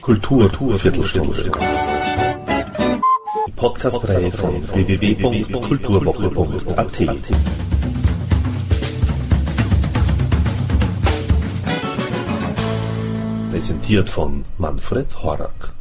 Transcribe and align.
Kultur, 0.00 0.48
Kultur 0.48 0.78
Viertelstunde. 0.78 1.52
Podcast-Reihe 3.54 4.32
von 4.32 4.66
www.kulturwoche.at. 4.72 6.98
Präsentiert 13.50 14.08
von 14.08 14.46
Manfred 14.56 15.22
Horak. 15.22 15.74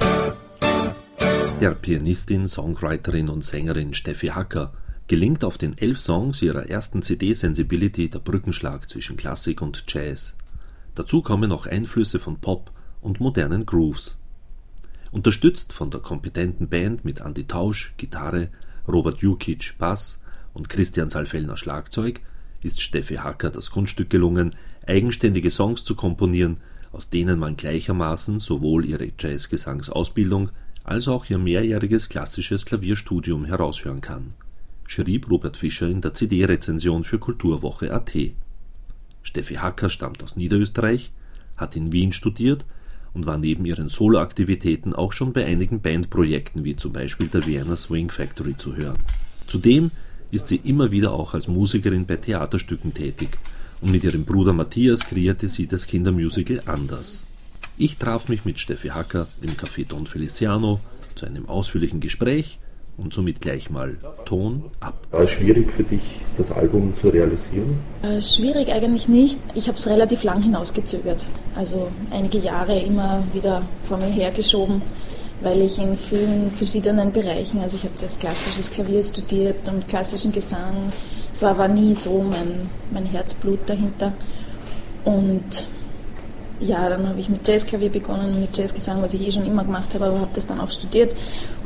Der 1.61 1.71
Pianistin, 1.71 2.50
Songwriterin 2.50 3.29
und 3.29 3.45
Sängerin 3.45 3.93
Steffi 3.93 4.27
Hacker 4.27 4.73
gelingt 5.08 5.46
auf 5.46 5.58
den 5.58 5.78
elf 5.78 6.00
Songs 6.00 6.42
ihrer 6.42 6.70
ersten 6.70 7.02
CD 7.02 7.34
Sensibility 7.34 8.10
der 8.10 8.20
Brückenschlag 8.20 8.89
zwischen 8.89 9.16
Klassik 9.16 9.62
und 9.62 9.86
Jazz. 9.88 10.36
Dazu 10.96 11.21
kommen 11.21 11.52
auch 11.54 11.66
Einflüsse 11.66 12.20
von 12.20 12.39
Pop 12.39 12.71
und 13.02 13.21
modernen 13.21 13.66
Grooves. 13.66 14.18
Unterstützt 15.11 15.71
von 15.71 15.89
der 15.92 16.02
kompetenten 16.02 16.68
Band 16.68 17.06
mit 17.06 17.21
Andy 17.21 17.46
Tausch 17.46 17.93
(Gitarre), 17.96 18.50
Robert 18.86 19.20
Jukic 19.20 19.75
(Bass) 19.78 20.21
und 20.54 20.68
Christian 20.68 21.10
Salfellner 21.10 21.55
(Schlagzeug) 21.55 22.19
ist 22.61 22.82
Steffi 22.82 23.16
Hacker 23.16 23.50
das 23.50 23.71
Kunststück 23.71 24.10
gelungen, 24.10 24.55
eigenständige 24.86 25.52
Songs 25.52 25.86
zu 25.86 25.96
komponieren, 25.96 26.60
aus 26.92 27.10
denen 27.10 27.39
man 27.39 27.55
gleichermaßen 27.55 28.39
sowohl 28.39 28.83
ihre 28.83 29.10
Jazzgesangsausbildung 29.18 30.50
als 30.83 31.08
auch 31.08 31.30
ihr 31.30 31.38
mehrjähriges 31.38 32.09
klassisches 32.09 32.66
Klavierstudium 32.66 33.45
heraushören 33.45 34.02
kann 34.02 34.33
schrieb 34.88 35.30
Robert 35.30 35.58
Fischer 35.58 35.88
in 35.88 36.02
der 36.02 36.14
CD-Rezension 36.14 37.03
für 37.03 37.19
Kulturwoche.at. 37.19 38.14
Steffi 39.22 39.55
Hacker 39.55 39.89
stammt 39.89 40.23
aus 40.23 40.38
Niederösterreich, 40.38 41.11
hat 41.58 41.75
in 41.75 41.91
Wien 41.91 42.13
studiert 42.13 42.66
und 43.13 43.25
war 43.25 43.38
neben 43.38 43.66
ihren 43.66 43.89
Soloaktivitäten 43.89 44.95
auch 44.95 45.11
schon 45.11 45.33
bei 45.33 45.45
einigen 45.45 45.81
Bandprojekten 45.81 46.63
wie 46.63 46.75
zum 46.75 46.94
Beispiel 46.94 47.27
der 47.27 47.45
Vienna 47.45 47.75
Swing 47.75 48.09
Factory 48.09 48.55
zu 48.55 48.75
hören. 48.75 48.97
Zudem 49.45 49.91
ist 50.31 50.47
sie 50.47 50.61
immer 50.63 50.91
wieder 50.91 51.11
auch 51.13 51.33
als 51.33 51.47
Musikerin 51.47 52.05
bei 52.05 52.16
Theaterstücken 52.16 52.94
tätig 52.94 53.38
und 53.81 53.91
mit 53.91 54.03
ihrem 54.03 54.23
Bruder 54.23 54.53
Matthias 54.53 55.01
kreierte 55.01 55.47
sie 55.49 55.67
das 55.67 55.85
Kindermusical 55.88 56.61
Anders. 56.66 57.27
Ich 57.77 57.97
traf 57.97 58.27
mich 58.27 58.45
mit 58.45 58.59
Steffi 58.59 58.89
Hacker 58.89 59.27
im 59.41 59.51
Café 59.51 59.85
Don 59.85 60.07
Feliciano 60.07 60.79
zu 61.16 61.25
einem 61.25 61.47
ausführlichen 61.47 61.99
Gespräch 61.99 62.59
und 62.98 63.14
somit 63.14 63.42
gleich 63.42 63.70
mal 63.70 63.95
Ton 64.26 64.66
ab. 64.80 64.95
War 65.12 65.22
es 65.22 65.31
schwierig 65.31 65.72
für 65.72 65.84
dich, 65.84 66.02
das 66.36 66.52
Album 66.52 66.95
zu 66.95 67.09
realisieren? 67.09 67.78
Äh, 68.02 68.22
schwierig 68.22 68.70
eigentlich 68.72 69.08
nicht. 69.08 69.40
Ich 69.53 69.67
habe 69.67 69.78
es 69.78 69.88
relativ 69.88 70.23
lang 70.23 70.42
hinausgezögert. 70.42 71.28
Also 71.56 71.90
einige 72.12 72.40
Jahre 72.40 72.80
immer 72.80 73.23
wieder 73.34 73.62
vor 73.84 73.98
mir 73.98 74.08
hergeschoben, 74.08 74.81
weil 75.42 75.62
ich 75.62 75.78
in 75.80 75.95
vielen 75.95 76.50
verschiedenen 76.52 77.12
Bereichen, 77.12 77.59
also 77.59 77.78
ich 77.78 77.84
habe 77.84 77.95
zuerst 77.95 78.20
klassisches 78.20 78.72
Klavier 78.72 79.03
studiert 79.03 79.68
und 79.68 79.88
klassischen 79.88 80.31
Gesang. 80.31 80.92
Es 81.31 81.44
war 81.44 81.52
aber 81.52 81.68
nie 81.68 81.94
so 81.94 82.23
mein, 82.23 82.70
mein 82.92 83.06
Herzblut 83.06 83.59
dahinter. 83.68 84.14
Und 85.06 85.68
ja, 86.59 86.89
dann 86.89 87.08
habe 87.08 87.19
ich 87.19 87.30
mit 87.30 87.47
Jazzklavier 87.47 87.89
begonnen, 87.89 88.39
mit 88.41 88.58
Jazzgesang, 88.58 89.02
was 89.02 89.13
ich 89.13 89.27
eh 89.27 89.31
schon 89.31 89.45
immer 89.45 89.63
gemacht 89.63 89.94
habe, 89.94 90.05
aber 90.05 90.19
habe 90.22 90.31
das 90.33 90.47
dann 90.47 90.59
auch 90.59 90.69
studiert 90.69 91.16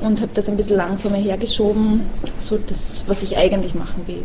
und 0.01 0.21
habe 0.21 0.31
das 0.33 0.49
ein 0.49 0.57
bisschen 0.57 0.77
lang 0.77 0.97
vor 0.97 1.11
mir 1.11 1.21
hergeschoben, 1.21 2.01
so 2.39 2.57
das, 2.57 3.03
was 3.07 3.21
ich 3.23 3.37
eigentlich 3.37 3.73
machen 3.73 4.03
will. 4.07 4.23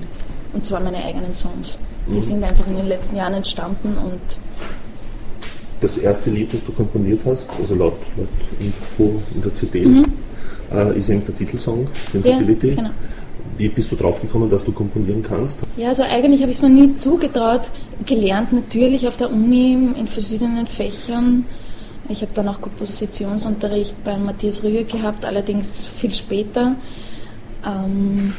Und 0.52 0.66
zwar 0.66 0.80
meine 0.80 1.04
eigenen 1.04 1.34
Songs. 1.34 1.78
Die 2.08 2.14
mhm. 2.14 2.20
sind 2.20 2.44
einfach 2.44 2.66
in 2.66 2.76
den 2.76 2.88
letzten 2.88 3.16
Jahren 3.16 3.34
entstanden 3.34 3.96
und 3.98 4.20
das 5.80 5.98
erste 5.98 6.30
Lied, 6.30 6.52
das 6.52 6.64
du 6.64 6.72
komponiert 6.72 7.20
hast, 7.26 7.46
also 7.60 7.74
laut, 7.74 7.98
laut 8.16 8.28
Info 8.60 9.20
in 9.34 9.42
der 9.42 9.52
CD, 9.52 9.84
mhm. 9.84 10.04
äh, 10.72 10.96
ist 10.96 11.10
eben 11.10 11.24
der 11.24 11.36
Titelsong, 11.36 11.86
Sensibility. 12.12 12.68
Ja, 12.68 12.74
genau. 12.76 12.90
Wie 13.58 13.68
bist 13.68 13.90
du 13.90 13.96
drauf 13.96 14.20
gekommen, 14.20 14.50
dass 14.50 14.64
du 14.64 14.72
komponieren 14.72 15.22
kannst? 15.22 15.58
Ja, 15.76 15.88
also 15.88 16.02
eigentlich 16.02 16.42
habe 16.42 16.50
ich 16.50 16.58
es 16.58 16.62
mir 16.62 16.68
nie 16.68 16.94
zugetraut. 16.94 17.70
Gelernt 18.04 18.52
natürlich 18.52 19.08
auf 19.08 19.16
der 19.16 19.30
Uni 19.30 19.72
in 19.72 20.08
verschiedenen 20.08 20.66
Fächern. 20.66 21.46
Ich 22.08 22.22
habe 22.22 22.32
dann 22.34 22.48
auch 22.48 22.60
Kompositionsunterricht 22.60 24.02
bei 24.04 24.16
Matthias 24.16 24.62
Rüge 24.62 24.84
gehabt, 24.84 25.24
allerdings 25.24 25.84
viel 25.84 26.14
später. 26.14 26.76
Ähm 27.64 28.34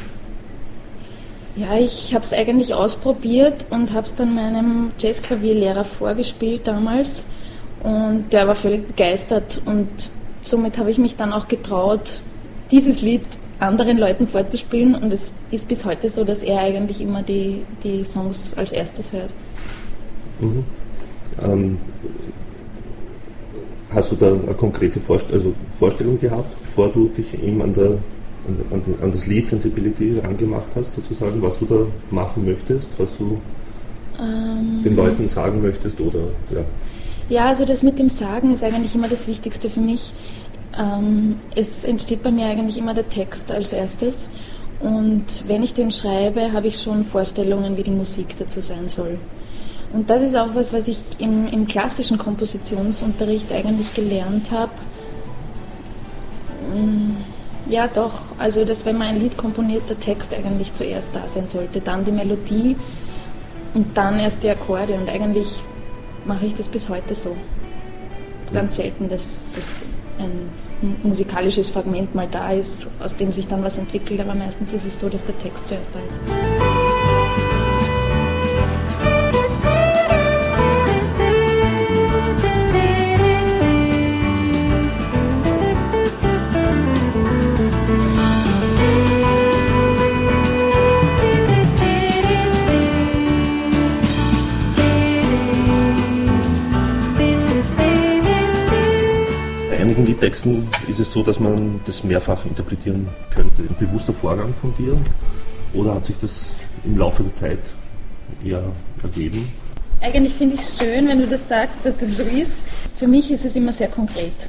ja, 1.56 1.76
ich 1.76 2.14
habe 2.14 2.24
es 2.24 2.32
eigentlich 2.32 2.72
ausprobiert 2.72 3.66
und 3.70 3.92
habe 3.92 4.06
es 4.06 4.14
dann 4.14 4.34
meinem 4.34 4.92
Jazzklavierlehrer 4.96 5.82
vorgespielt 5.82 6.68
damals. 6.68 7.24
Und 7.82 8.32
der 8.32 8.46
war 8.46 8.54
völlig 8.54 8.86
begeistert 8.86 9.60
und 9.64 9.88
somit 10.40 10.78
habe 10.78 10.90
ich 10.90 10.98
mich 10.98 11.16
dann 11.16 11.32
auch 11.32 11.48
getraut, 11.48 12.20
dieses 12.70 13.02
Lied 13.02 13.22
anderen 13.60 13.98
Leuten 13.98 14.26
vorzuspielen 14.26 14.94
und 14.94 15.12
es 15.12 15.30
ist 15.50 15.68
bis 15.68 15.84
heute 15.84 16.08
so, 16.08 16.24
dass 16.24 16.42
er 16.42 16.60
eigentlich 16.60 17.00
immer 17.00 17.22
die, 17.22 17.62
die 17.82 18.04
Songs 18.04 18.54
als 18.56 18.72
erstes 18.72 19.12
hört. 19.12 19.32
Mhm. 20.40 20.64
Ähm, 21.42 21.78
hast 23.90 24.12
du 24.12 24.16
da 24.16 24.28
eine 24.28 24.54
konkrete 24.54 25.00
Vorst 25.00 25.32
also 25.32 25.52
Vorstellung 25.72 26.20
gehabt, 26.20 26.60
bevor 26.62 26.90
du 26.90 27.08
dich 27.08 27.34
eben 27.34 27.62
an, 27.62 27.74
der, 27.74 27.90
an, 28.70 28.82
an, 29.02 29.12
das 29.12 29.26
Lied 29.26 29.46
Sensibility 29.46 30.18
rangemacht 30.18 30.70
hast, 30.76 30.92
sozusagen, 30.92 31.40
was 31.42 31.58
du 31.58 31.66
da 31.66 31.86
machen 32.10 32.44
möchtest, 32.44 32.90
was 32.98 33.16
du 33.16 33.40
ähm, 34.20 34.82
den 34.84 34.96
Leuten 34.96 35.28
sagen 35.28 35.62
möchtest 35.62 36.00
oder 36.00 36.20
ja? 36.54 36.64
Ja, 37.30 37.46
also 37.48 37.66
das 37.66 37.82
mit 37.82 37.98
dem 37.98 38.08
Sagen 38.08 38.52
ist 38.52 38.64
eigentlich 38.64 38.94
immer 38.94 39.08
das 39.08 39.28
Wichtigste 39.28 39.68
für 39.68 39.80
mich. 39.80 40.14
Ähm, 40.78 41.40
es 41.56 41.84
entsteht 41.84 42.22
bei 42.22 42.30
mir 42.30 42.46
eigentlich 42.46 42.78
immer 42.78 42.94
der 42.94 43.08
Text 43.08 43.50
als 43.50 43.72
erstes. 43.72 44.30
Und 44.80 45.48
wenn 45.48 45.62
ich 45.62 45.74
den 45.74 45.90
schreibe, 45.90 46.52
habe 46.52 46.68
ich 46.68 46.80
schon 46.80 47.04
Vorstellungen, 47.04 47.76
wie 47.76 47.82
die 47.82 47.90
Musik 47.90 48.36
dazu 48.38 48.60
sein 48.60 48.88
soll. 48.88 49.18
Und 49.92 50.08
das 50.08 50.22
ist 50.22 50.36
auch 50.36 50.54
was, 50.54 50.72
was 50.72 50.86
ich 50.86 50.98
im, 51.18 51.48
im 51.48 51.66
klassischen 51.66 52.18
Kompositionsunterricht 52.18 53.50
eigentlich 53.52 53.92
gelernt 53.94 54.52
habe. 54.52 54.70
Mm, 56.74 57.16
ja, 57.70 57.88
doch. 57.88 58.20
Also, 58.38 58.64
dass 58.64 58.86
wenn 58.86 58.98
man 58.98 59.08
ein 59.08 59.20
Lied 59.20 59.36
komponiert, 59.36 59.82
der 59.88 59.98
Text 59.98 60.32
eigentlich 60.32 60.72
zuerst 60.72 61.16
da 61.16 61.26
sein 61.26 61.48
sollte, 61.48 61.80
dann 61.80 62.04
die 62.04 62.12
Melodie 62.12 62.76
und 63.74 63.96
dann 63.96 64.20
erst 64.20 64.44
die 64.44 64.50
Akkorde. 64.50 64.94
Und 64.94 65.08
eigentlich 65.08 65.62
mache 66.24 66.46
ich 66.46 66.54
das 66.54 66.68
bis 66.68 66.88
heute 66.88 67.14
so. 67.14 67.36
Ganz 68.52 68.76
selten, 68.76 69.08
dass, 69.08 69.48
dass 69.54 69.74
ein 70.18 70.50
musikalisches 71.02 71.70
Fragment 71.70 72.14
mal 72.14 72.28
da 72.30 72.52
ist, 72.52 72.88
aus 73.00 73.16
dem 73.16 73.32
sich 73.32 73.48
dann 73.48 73.62
was 73.62 73.78
entwickelt, 73.78 74.20
aber 74.20 74.34
meistens 74.34 74.72
ist 74.72 74.84
es 74.84 75.00
so, 75.00 75.08
dass 75.08 75.24
der 75.24 75.38
Text 75.38 75.68
zuerst 75.68 75.94
da 75.94 76.00
ist. 76.00 76.67
Texten 100.20 100.68
ist 100.88 100.98
es 100.98 101.12
so, 101.12 101.22
dass 101.22 101.38
man 101.38 101.80
das 101.86 102.02
mehrfach 102.02 102.44
interpretieren 102.44 103.08
könnte. 103.34 103.62
Ein 103.62 103.76
bewusster 103.78 104.12
Vorgang 104.12 104.52
von 104.54 104.74
dir 104.76 104.96
oder 105.74 105.94
hat 105.94 106.04
sich 106.04 106.16
das 106.18 106.54
im 106.84 106.98
Laufe 106.98 107.22
der 107.22 107.32
Zeit 107.32 107.60
eher 108.44 108.62
ergeben? 109.02 109.50
Eigentlich 110.00 110.34
finde 110.34 110.54
ich 110.56 110.60
es 110.60 110.78
schön, 110.78 111.08
wenn 111.08 111.18
du 111.18 111.26
das 111.26 111.48
sagst, 111.48 111.84
dass 111.84 111.96
das 111.96 112.16
so 112.16 112.22
ist. 112.22 112.52
Für 112.96 113.06
mich 113.06 113.30
ist 113.30 113.44
es 113.44 113.56
immer 113.56 113.72
sehr 113.72 113.88
konkret. 113.88 114.48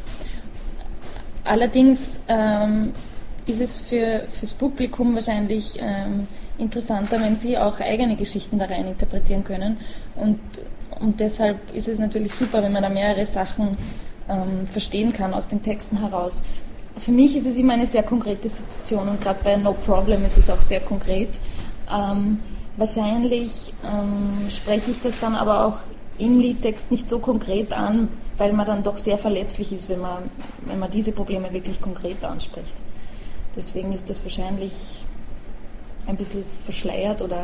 Allerdings 1.44 2.02
ähm, 2.28 2.94
ist 3.46 3.62
es 3.62 3.74
für 3.74 4.24
das 4.40 4.54
Publikum 4.54 5.16
wahrscheinlich 5.16 5.80
ähm, 5.80 6.28
interessanter, 6.60 7.20
wenn 7.22 7.36
sie 7.36 7.58
auch 7.58 7.80
eigene 7.80 8.16
Geschichten 8.16 8.60
da 8.60 8.66
rein 8.66 8.88
interpretieren 8.88 9.44
können. 9.44 9.78
Und, 10.16 10.40
und 11.00 11.20
deshalb 11.20 11.58
ist 11.74 11.88
es 11.88 11.98
natürlich 11.98 12.36
super, 12.36 12.62
wenn 12.62 12.72
man 12.72 12.84
da 12.84 12.90
mehrere 12.90 13.26
Sachen 13.26 13.78
ähm, 14.30 14.68
verstehen 14.68 15.12
kann 15.14 15.34
aus 15.34 15.48
den 15.48 15.62
Texten 15.62 15.98
heraus. 15.98 16.42
Für 16.98 17.12
mich 17.12 17.36
ist 17.36 17.46
es 17.46 17.56
immer 17.56 17.74
eine 17.74 17.88
sehr 17.88 18.04
konkrete 18.04 18.50
Situation 18.50 19.08
und 19.08 19.22
gerade 19.22 19.40
bei 19.44 19.56
No 19.56 19.74
Problem 19.74 20.26
ist 20.26 20.38
es 20.38 20.50
auch 20.50 20.62
sehr 20.62 20.82
konkret. 20.82 21.30
Ähm, 21.92 22.40
wahrscheinlich 22.78 23.74
ähm, 23.86 24.50
spreche 24.50 24.92
ich 24.92 25.02
das 25.02 25.20
dann 25.20 25.36
aber 25.36 25.66
auch 25.66 25.78
im 26.18 26.40
Liedtext 26.40 26.92
nicht 26.92 27.08
so 27.08 27.20
konkret 27.20 27.72
an, 27.74 28.10
weil 28.38 28.54
man 28.54 28.66
dann 28.66 28.84
doch 28.84 28.98
sehr 28.98 29.18
verletzlich 29.18 29.72
ist, 29.72 29.90
wenn 29.90 30.02
man, 30.02 30.24
wenn 30.66 30.78
man 30.78 30.92
diese 30.92 31.12
Probleme 31.12 31.52
wirklich 31.54 31.80
konkret 31.80 32.24
anspricht. 32.24 32.76
Deswegen 33.56 33.94
ist 33.94 34.10
das 34.10 34.24
wahrscheinlich 34.24 35.06
ein 36.06 36.18
bisschen 36.18 36.44
verschleiert 36.66 37.22
oder 37.22 37.42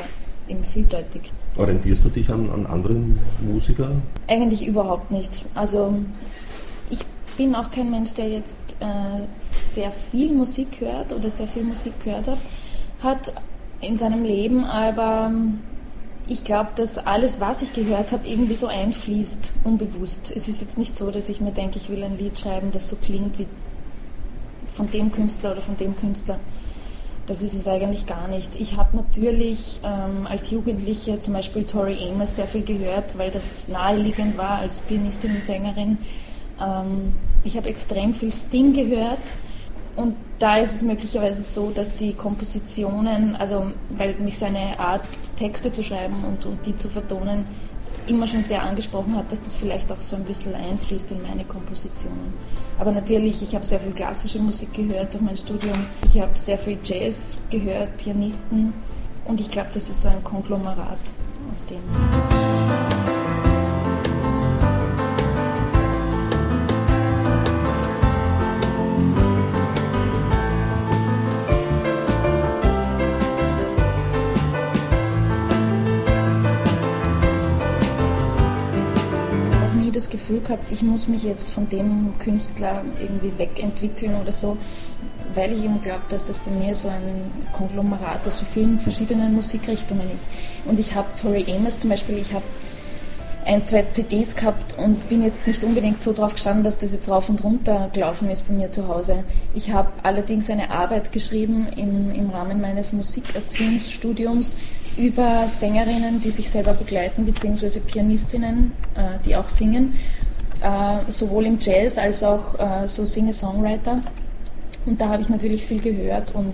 eben 0.48 0.64
vieldeutig. 0.64 1.32
Orientierst 1.58 2.04
du 2.04 2.10
dich 2.10 2.30
an, 2.30 2.50
an 2.50 2.66
anderen 2.66 3.20
Musikern? 3.42 4.02
Eigentlich 4.28 4.68
überhaupt 4.68 5.12
nicht. 5.12 5.46
Also 5.56 5.94
bin 7.38 7.56
auch 7.56 7.72
kein 7.72 7.90
Mensch, 7.92 8.14
der 8.14 8.30
jetzt 8.30 8.62
äh, 8.80 9.28
sehr 9.28 9.92
viel 9.92 10.34
Musik 10.34 10.80
hört 10.80 11.14
oder 11.14 11.30
sehr 11.30 11.48
viel 11.48 11.64
Musik 11.64 11.94
gehört 12.04 12.28
hat, 12.28 12.38
hat 13.02 13.34
in 13.82 13.98
seinem 13.98 14.24
Leben, 14.24 14.64
aber 14.64 15.32
ich 16.28 16.44
glaube, 16.44 16.70
dass 16.76 16.98
alles, 16.98 17.40
was 17.40 17.62
ich 17.62 17.74
gehört 17.74 18.12
habe, 18.12 18.28
irgendwie 18.28 18.56
so 18.56 18.68
einfließt, 18.68 19.52
unbewusst. 19.64 20.32
Es 20.36 20.48
ist 20.48 20.62
jetzt 20.62 20.78
nicht 20.78 20.98
so, 20.98 21.12
dass 21.12 21.30
ich 21.30 21.40
mir 21.40 21.52
denke, 21.52 21.78
ich 21.78 21.90
will 21.90 22.04
ein 22.04 22.18
Lied 22.18 22.38
schreiben, 22.38 22.72
das 22.72 22.90
so 22.90 22.96
klingt 22.96 23.38
wie 23.38 23.48
von 24.74 24.90
dem 24.92 25.12
Künstler 25.12 25.52
oder 25.52 25.62
von 25.62 25.78
dem 25.78 25.96
Künstler. 25.96 26.40
Das 27.28 27.42
ist 27.42 27.54
es 27.54 27.68
eigentlich 27.68 28.06
gar 28.06 28.28
nicht. 28.28 28.52
Ich 28.60 28.78
habe 28.78 28.98
natürlich 28.98 29.80
ähm, 29.84 30.28
als 30.28 30.52
Jugendliche 30.52 31.20
zum 31.20 31.34
Beispiel 31.34 31.64
Tori 31.64 31.98
Amos 32.08 32.36
sehr 32.36 32.48
viel 32.48 32.64
gehört, 32.64 33.18
weil 33.18 33.32
das 33.32 33.68
naheliegend 33.68 34.38
war 34.38 34.60
als 34.60 34.82
Pianistin 34.82 35.36
und 35.36 35.44
Sängerin. 35.44 35.98
Ähm, 36.60 37.14
ich 37.44 37.58
habe 37.58 37.70
extrem 37.70 38.14
viel 38.14 38.32
Sting 38.32 38.74
gehört 38.74 39.36
und 39.96 40.16
da 40.40 40.58
ist 40.58 40.76
es 40.76 40.82
möglicherweise 40.82 41.42
so, 41.42 41.72
dass 41.72 41.96
die 41.96 42.14
Kompositionen, 42.14 43.36
also 43.36 43.72
weil 43.90 44.16
mich 44.16 44.38
seine 44.38 44.78
Art, 44.80 45.06
Texte 45.38 45.72
zu 45.72 45.84
schreiben 45.84 46.24
und, 46.24 46.46
und 46.46 46.66
die 46.66 46.76
zu 46.76 46.90
vertonen, 46.90 47.46
immer 48.08 48.28
schon 48.28 48.44
sehr 48.44 48.62
angesprochen 48.62 49.16
hat, 49.16 49.32
dass 49.32 49.42
das 49.42 49.56
vielleicht 49.56 49.92
auch 49.92 50.00
so 50.00 50.16
ein 50.16 50.24
bisschen 50.24 50.54
einfließt 50.54 51.12
in 51.12 51.22
meine 51.24 51.44
Kompositionen. 51.44 52.34
Aber 52.78 52.92
natürlich, 52.92 53.42
ich 53.42 53.56
habe 53.56 53.66
sehr 53.66 53.80
viel 53.80 53.94
klassische 53.94 54.40
Musik 54.40 54.74
gehört 54.74 55.14
durch 55.14 55.24
mein 55.24 55.38
Studium. 55.38 55.78
Ich 56.06 56.20
habe 56.20 56.38
sehr 56.38 56.58
viel 56.58 56.78
Jazz 56.84 57.38
gehört, 57.50 57.98
Pianisten. 57.98 58.74
Und 59.26 59.40
ich 59.40 59.50
glaube, 59.50 59.70
das 59.74 59.90
ist 59.90 60.02
so 60.02 60.10
ein 60.10 60.24
Konglomerat 60.24 61.00
aus 61.52 61.66
dem. 61.66 63.15
Gefühl 80.26 80.42
gehabt, 80.42 80.72
ich 80.72 80.82
muss 80.82 81.08
mich 81.08 81.24
jetzt 81.24 81.52
von 81.52 81.70
dem 81.70 82.14
Künstler 82.18 82.84
irgendwie 83.00 83.38
wegentwickeln 83.38 84.16
oder 84.20 84.32
so, 84.32 84.58
weil 85.36 85.52
ich 85.52 85.64
eben 85.64 85.82
glaube, 85.82 86.02
dass 86.10 86.26
das 86.26 86.40
bei 86.40 86.50
mir 86.50 86.74
so 86.74 86.88
ein 86.88 87.32
Konglomerat 87.54 88.26
aus 88.26 88.40
so 88.40 88.46
vielen 88.46 88.80
verschiedenen 88.80 89.36
Musikrichtungen 89.36 90.10
ist. 90.16 90.26
Und 90.66 90.80
ich 90.80 90.96
habe 90.96 91.08
Tori 91.22 91.46
Amos 91.56 91.78
zum 91.78 91.92
Beispiel, 91.92 92.18
ich 92.18 92.34
habe 92.34 92.44
ein, 93.46 93.64
zwei 93.64 93.84
CDs 93.84 94.36
gehabt 94.36 94.76
und 94.80 95.08
bin 95.10 95.22
jetzt 95.22 95.46
nicht 95.46 95.64
unbedingt 95.64 96.02
so 96.02 96.12
drauf 96.12 96.34
gestanden, 96.34 96.64
dass 96.64 96.80
das 96.80 96.94
jetzt 96.94 97.08
rauf 97.08 97.30
und 97.30 97.44
runter 97.44 97.92
gelaufen 97.94 98.32
ist 98.32 98.48
bei 98.48 98.54
mir 98.56 98.72
zu 98.72 98.88
Hause. 98.88 99.24
Ich 99.54 99.72
habe 99.72 99.90
allerdings 100.02 100.50
eine 100.50 100.72
Arbeit 100.72 101.12
geschrieben 101.12 101.68
im, 101.76 102.12
im 102.16 102.32
Rahmen 102.32 102.60
meines 102.60 102.94
Musikerziehungsstudiums 102.94 104.58
über 104.98 105.48
Sängerinnen, 105.48 106.22
die 106.22 106.32
sich 106.32 106.50
selber 106.50 106.74
begleiten, 106.74 107.26
beziehungsweise 107.26 107.80
Pianistinnen, 107.80 108.72
äh, 108.96 109.20
die 109.26 109.36
auch 109.36 109.50
singen, 109.50 109.96
äh, 110.62 111.12
sowohl 111.12 111.46
im 111.46 111.58
Jazz 111.60 111.98
als 111.98 112.24
auch 112.24 112.58
äh, 112.60 112.88
so 112.88 113.06
Singer-Songwriter. 113.06 114.02
Und 114.86 115.02
da 115.02 115.10
habe 115.10 115.22
ich 115.22 115.30
natürlich 115.30 115.66
viel 115.66 115.82
gehört 115.82 116.34
und 116.34 116.54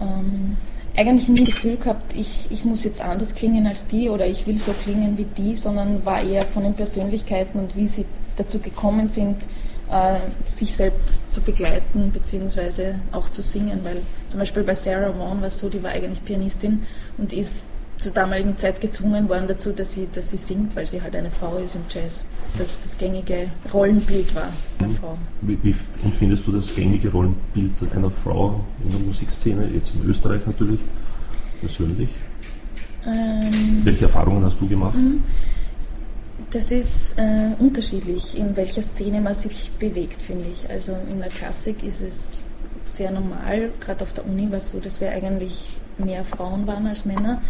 ähm, 0.00 0.56
eigentlich 0.96 1.28
nie 1.28 1.44
das 1.44 1.46
Gefühl 1.46 1.76
gehabt, 1.76 2.14
ich, 2.14 2.46
ich 2.50 2.64
muss 2.64 2.84
jetzt 2.84 3.00
anders 3.00 3.34
klingen 3.34 3.66
als 3.66 3.86
die 3.86 4.08
oder 4.08 4.26
ich 4.26 4.46
will 4.46 4.58
so 4.58 4.72
klingen 4.72 5.18
wie 5.18 5.24
die, 5.24 5.56
sondern 5.56 6.04
war 6.04 6.22
eher 6.22 6.42
von 6.42 6.62
den 6.62 6.74
Persönlichkeiten 6.74 7.58
und 7.58 7.76
wie 7.76 7.88
sie 7.88 8.06
dazu 8.36 8.58
gekommen 8.60 9.06
sind, 9.06 9.36
sich 10.46 10.74
selbst 10.74 11.32
zu 11.32 11.40
begleiten 11.40 12.10
bzw. 12.10 12.94
auch 13.12 13.28
zu 13.28 13.42
singen, 13.42 13.80
weil 13.84 14.02
zum 14.28 14.40
Beispiel 14.40 14.62
bei 14.62 14.74
Sarah 14.74 15.16
Vaughan 15.16 15.40
war 15.40 15.48
es 15.48 15.58
so, 15.58 15.68
die 15.68 15.82
war 15.82 15.90
eigentlich 15.90 16.24
Pianistin 16.24 16.82
und 17.18 17.32
ist 17.32 17.66
zur 17.98 18.12
damaligen 18.12 18.56
Zeit 18.56 18.80
gezwungen 18.80 19.28
worden 19.28 19.46
dazu, 19.46 19.70
dass 19.70 19.94
sie, 19.94 20.08
dass 20.12 20.30
sie 20.30 20.36
singt, 20.36 20.74
weil 20.74 20.86
sie 20.86 21.00
halt 21.00 21.14
eine 21.14 21.30
Frau 21.30 21.58
ist 21.58 21.74
im 21.76 21.82
Jazz. 21.88 22.24
Das 22.58 22.80
das 22.82 22.98
gängige 22.98 23.50
Rollenbild 23.72 24.34
war 24.34 24.48
einer 24.78 24.88
mhm. 24.88 24.94
Frau. 24.96 25.18
Wie, 25.42 25.58
wie 25.62 25.74
empfindest 26.02 26.46
du 26.46 26.52
das 26.52 26.74
gängige 26.74 27.10
Rollenbild 27.10 27.72
einer 27.94 28.10
Frau 28.10 28.64
in 28.84 28.90
der 28.90 29.00
Musikszene, 29.00 29.68
jetzt 29.74 29.94
in 29.94 30.08
Österreich 30.08 30.44
natürlich, 30.46 30.80
persönlich? 31.60 32.10
Ähm, 33.06 33.80
Welche 33.84 34.04
Erfahrungen 34.04 34.44
hast 34.44 34.60
du 34.60 34.66
gemacht? 34.66 34.96
Das 36.50 36.70
ist 36.70 37.18
äh, 37.18 37.50
unterschiedlich, 37.58 38.36
in 38.36 38.56
welcher 38.56 38.82
Szene 38.82 39.20
man 39.20 39.34
sich 39.34 39.70
bewegt, 39.78 40.20
finde 40.20 40.46
ich. 40.52 40.68
Also 40.68 40.96
in 41.10 41.18
der 41.18 41.28
Klassik 41.28 41.82
ist 41.84 42.00
es 42.00 42.42
sehr 42.84 43.10
normal, 43.10 43.70
gerade 43.80 44.02
auf 44.02 44.12
der 44.12 44.26
Uni 44.26 44.50
war 44.50 44.58
es 44.58 44.70
so, 44.70 44.78
dass 44.78 45.00
wir 45.00 45.10
eigentlich 45.10 45.70
mehr 45.98 46.24
Frauen 46.24 46.66
waren 46.66 46.86
als 46.86 47.04
Männer. 47.04 47.40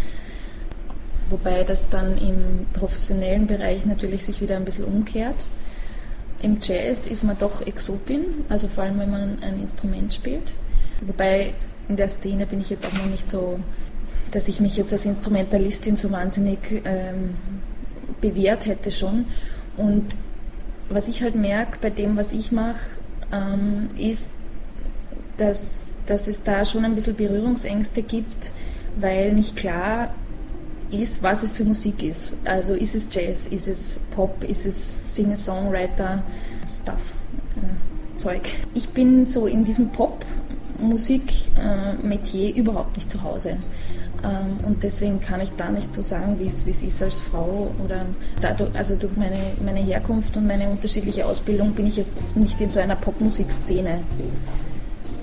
Wobei 1.30 1.64
das 1.64 1.88
dann 1.88 2.18
im 2.18 2.66
professionellen 2.72 3.46
Bereich 3.46 3.86
natürlich 3.86 4.24
sich 4.24 4.40
wieder 4.40 4.56
ein 4.56 4.64
bisschen 4.64 4.84
umkehrt. 4.84 5.36
Im 6.42 6.58
Jazz 6.60 7.06
ist 7.06 7.24
man 7.24 7.38
doch 7.38 7.66
Exotin, 7.66 8.24
also 8.50 8.68
vor 8.68 8.84
allem 8.84 8.98
wenn 8.98 9.10
man 9.10 9.42
ein 9.42 9.60
Instrument 9.60 10.12
spielt. 10.12 10.52
Wobei 11.00 11.54
in 11.88 11.96
der 11.96 12.08
Szene 12.08 12.46
bin 12.46 12.60
ich 12.60 12.70
jetzt 12.70 12.86
auch 12.86 12.98
noch 12.98 13.10
nicht 13.10 13.28
so, 13.30 13.58
dass 14.30 14.48
ich 14.48 14.60
mich 14.60 14.76
jetzt 14.76 14.92
als 14.92 15.06
Instrumentalistin 15.06 15.96
so 15.96 16.10
wahnsinnig 16.10 16.58
ähm, 16.84 17.34
bewährt 18.24 18.66
hätte 18.66 18.90
schon. 18.90 19.26
Und 19.76 20.06
was 20.88 21.06
ich 21.08 21.22
halt 21.22 21.34
merke 21.34 21.76
bei 21.80 21.90
dem, 21.90 22.16
was 22.16 22.32
ich 22.32 22.50
mache, 22.52 22.78
ähm, 23.32 23.90
ist, 23.98 24.30
dass, 25.36 25.88
dass 26.06 26.26
es 26.26 26.42
da 26.42 26.64
schon 26.64 26.86
ein 26.86 26.94
bisschen 26.94 27.16
Berührungsängste 27.16 28.00
gibt, 28.02 28.50
weil 28.98 29.34
nicht 29.34 29.56
klar 29.56 30.14
ist, 30.90 31.22
was 31.22 31.42
es 31.42 31.52
für 31.52 31.64
Musik 31.64 32.02
ist. 32.02 32.32
Also 32.44 32.72
ist 32.74 32.94
es 32.94 33.08
Jazz, 33.12 33.46
ist 33.46 33.68
es 33.68 34.00
Pop, 34.14 34.42
ist 34.44 34.64
es 34.64 35.14
Singer-Songwriter-Stuff, 35.16 37.12
äh, 37.56 38.18
Zeug. 38.18 38.42
Ich 38.74 38.88
bin 38.90 39.26
so 39.26 39.46
in 39.46 39.64
diesem 39.64 39.90
Pop-Musik-Metier 39.90 42.48
äh, 42.48 42.58
überhaupt 42.58 42.96
nicht 42.96 43.10
zu 43.10 43.22
Hause. 43.22 43.56
Ähm, 44.24 44.64
und 44.64 44.82
deswegen 44.82 45.20
kann 45.20 45.40
ich 45.40 45.50
da 45.52 45.68
nicht 45.68 45.94
so 45.94 46.02
sagen, 46.02 46.38
wie 46.38 46.46
es 46.46 46.82
ist 46.82 47.02
als 47.02 47.20
Frau 47.20 47.70
oder 47.84 48.06
dadurch, 48.40 48.74
also 48.74 48.96
durch 48.96 49.14
meine, 49.16 49.36
meine 49.64 49.80
Herkunft 49.80 50.36
und 50.36 50.46
meine 50.46 50.68
unterschiedliche 50.68 51.26
Ausbildung 51.26 51.72
bin 51.72 51.86
ich 51.86 51.96
jetzt 51.96 52.14
nicht 52.34 52.60
in 52.60 52.70
so 52.70 52.80
einer 52.80 52.96
Popmusikszene 52.96 54.00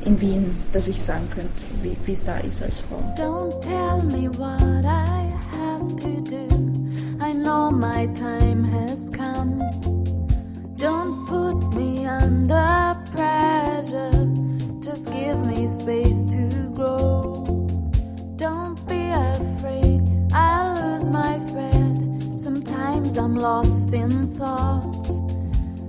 in 0.05 0.19
Wien, 0.19 0.55
dass 0.71 0.87
ich 0.87 1.01
sagen 1.01 1.27
könnte, 1.29 1.51
wie 1.81 2.11
es 2.11 2.23
da 2.23 2.37
ist 2.37 2.61
als 2.61 2.81
Frau. 2.81 3.01
Don't 3.17 3.59
tell 3.61 4.03
me 4.03 4.29
what 4.37 4.85
I 4.85 5.31
have 5.57 5.95
to 5.97 6.21
do. 6.21 6.61
I 7.23 7.33
know 7.33 7.69
my 7.69 8.07
time 8.13 8.63
has 8.63 9.09
come. 9.09 9.59
Don't 10.75 11.27
put 11.27 11.75
me 11.75 12.07
under 12.07 12.95
pressure. 13.11 14.27
Just 14.81 15.11
give 15.13 15.45
me 15.45 15.67
space 15.67 16.23
to 16.33 16.71
grow. 16.73 17.60
Lost 23.41 23.93
in 23.93 24.27
thoughts. 24.37 25.19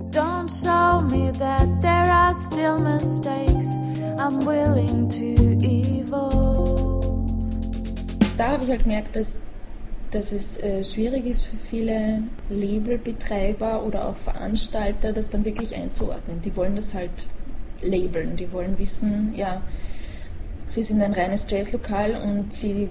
Don't 0.09 0.49
show 0.49 1.01
me 1.01 1.31
that 1.37 1.81
there 1.81 2.09
are 2.11 2.33
still 2.33 2.79
mistakes. 2.79 3.77
I'm 4.17 4.43
willing 4.43 5.07
to 5.09 5.57
evolve. 5.61 7.03
Da 8.37 8.49
habe 8.49 8.63
ich 8.63 8.69
halt 8.71 8.83
gemerkt, 8.83 9.15
dass, 9.15 9.39
dass 10.09 10.31
es 10.31 10.57
äh, 10.63 10.83
schwierig 10.83 11.27
ist 11.27 11.43
für 11.43 11.57
viele 11.57 12.23
Labelbetreiber 12.49 13.83
oder 13.83 14.07
auch 14.07 14.15
Veranstalter, 14.15 15.13
das 15.13 15.29
dann 15.29 15.45
wirklich 15.45 15.75
einzuordnen. 15.75 16.41
Die 16.41 16.55
wollen 16.55 16.75
das 16.75 16.95
halt 16.95 17.27
labeln, 17.83 18.35
die 18.35 18.51
wollen 18.51 18.79
wissen, 18.79 19.33
ja, 19.35 19.61
sie 20.65 20.81
sind 20.81 21.03
ein 21.03 21.13
reines 21.13 21.45
Jazzlokal 21.47 22.15
und 22.15 22.51
sie 22.53 22.89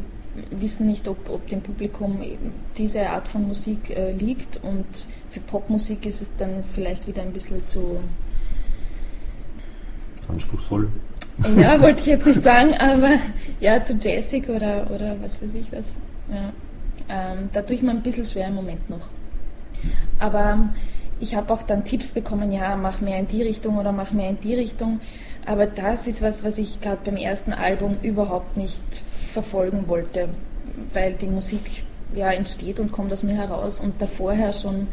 wissen 0.50 0.86
nicht, 0.86 1.08
ob, 1.08 1.28
ob 1.28 1.46
dem 1.48 1.60
Publikum 1.60 2.22
diese 2.78 3.08
Art 3.08 3.28
von 3.28 3.46
Musik 3.46 3.90
äh, 3.90 4.12
liegt 4.12 4.58
und 4.62 4.86
für 5.30 5.40
Popmusik 5.40 6.06
ist 6.06 6.22
es 6.22 6.30
dann 6.36 6.64
vielleicht 6.74 7.06
wieder 7.06 7.22
ein 7.22 7.32
bisschen 7.32 7.66
zu 7.66 8.00
anspruchsvoll. 10.28 10.88
Ja, 11.56 11.80
wollte 11.80 12.00
ich 12.00 12.06
jetzt 12.06 12.26
nicht 12.26 12.42
sagen, 12.42 12.74
aber 12.74 13.18
ja, 13.60 13.82
zu 13.82 13.94
jazzig 13.94 14.48
oder, 14.48 14.90
oder 14.90 15.16
was 15.22 15.42
weiß 15.42 15.54
ich 15.54 15.70
was. 15.72 15.96
Ja. 16.30 16.52
Ähm, 17.08 17.50
da 17.52 17.62
tue 17.62 17.76
ich 17.76 17.82
mir 17.82 17.90
ein 17.90 18.02
bisschen 18.02 18.24
schwer 18.24 18.48
im 18.48 18.54
Moment 18.54 18.88
noch. 18.88 19.08
Aber 20.18 20.70
ich 21.20 21.34
habe 21.34 21.52
auch 21.52 21.62
dann 21.62 21.84
Tipps 21.84 22.10
bekommen, 22.10 22.52
ja, 22.52 22.76
mach 22.76 23.00
mehr 23.00 23.18
in 23.18 23.28
die 23.28 23.42
Richtung 23.42 23.78
oder 23.78 23.92
mach 23.92 24.12
mehr 24.12 24.30
in 24.30 24.40
die 24.40 24.54
Richtung. 24.54 25.00
Aber 25.44 25.66
das 25.66 26.06
ist 26.06 26.22
was, 26.22 26.44
was 26.44 26.58
ich 26.58 26.80
gerade 26.80 27.00
beim 27.04 27.16
ersten 27.16 27.52
Album 27.52 27.96
überhaupt 28.02 28.56
nicht 28.56 28.82
verfolgen 29.32 29.88
wollte. 29.88 30.28
weil 30.92 31.14
die 31.14 31.26
Musik 31.26 31.84
ja 32.14 32.30
entsteht 32.30 32.78
und 32.80 32.92
kommt 32.92 33.12
aus 33.12 33.22
mir 33.22 33.34
heraus 33.34 33.80
und 33.80 34.00
da 34.00 34.06
vorher 34.06 34.52
schon 34.52 34.86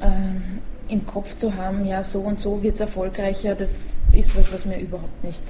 ähm, 0.00 0.60
im 0.88 1.06
Kopf 1.06 1.36
zu 1.36 1.54
haben, 1.54 1.84
ja, 1.84 2.02
so 2.02 2.20
und 2.20 2.38
so 2.38 2.62
wird 2.62 2.74
es 2.74 2.80
erfolgreicher, 2.80 3.54
das 3.54 3.96
ist 4.12 4.36
was, 4.36 4.52
was 4.52 4.64
mir 4.64 4.78
überhaupt 4.78 5.24
nicht 5.24 5.42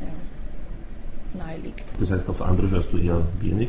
ja, 0.00 1.44
nahe 1.44 1.58
liegt. 1.58 1.84
Das 2.00 2.10
heißt, 2.10 2.28
auf 2.30 2.42
andere 2.42 2.70
hörst 2.70 2.92
du 2.92 2.98
eher 2.98 3.22
wenig? 3.40 3.68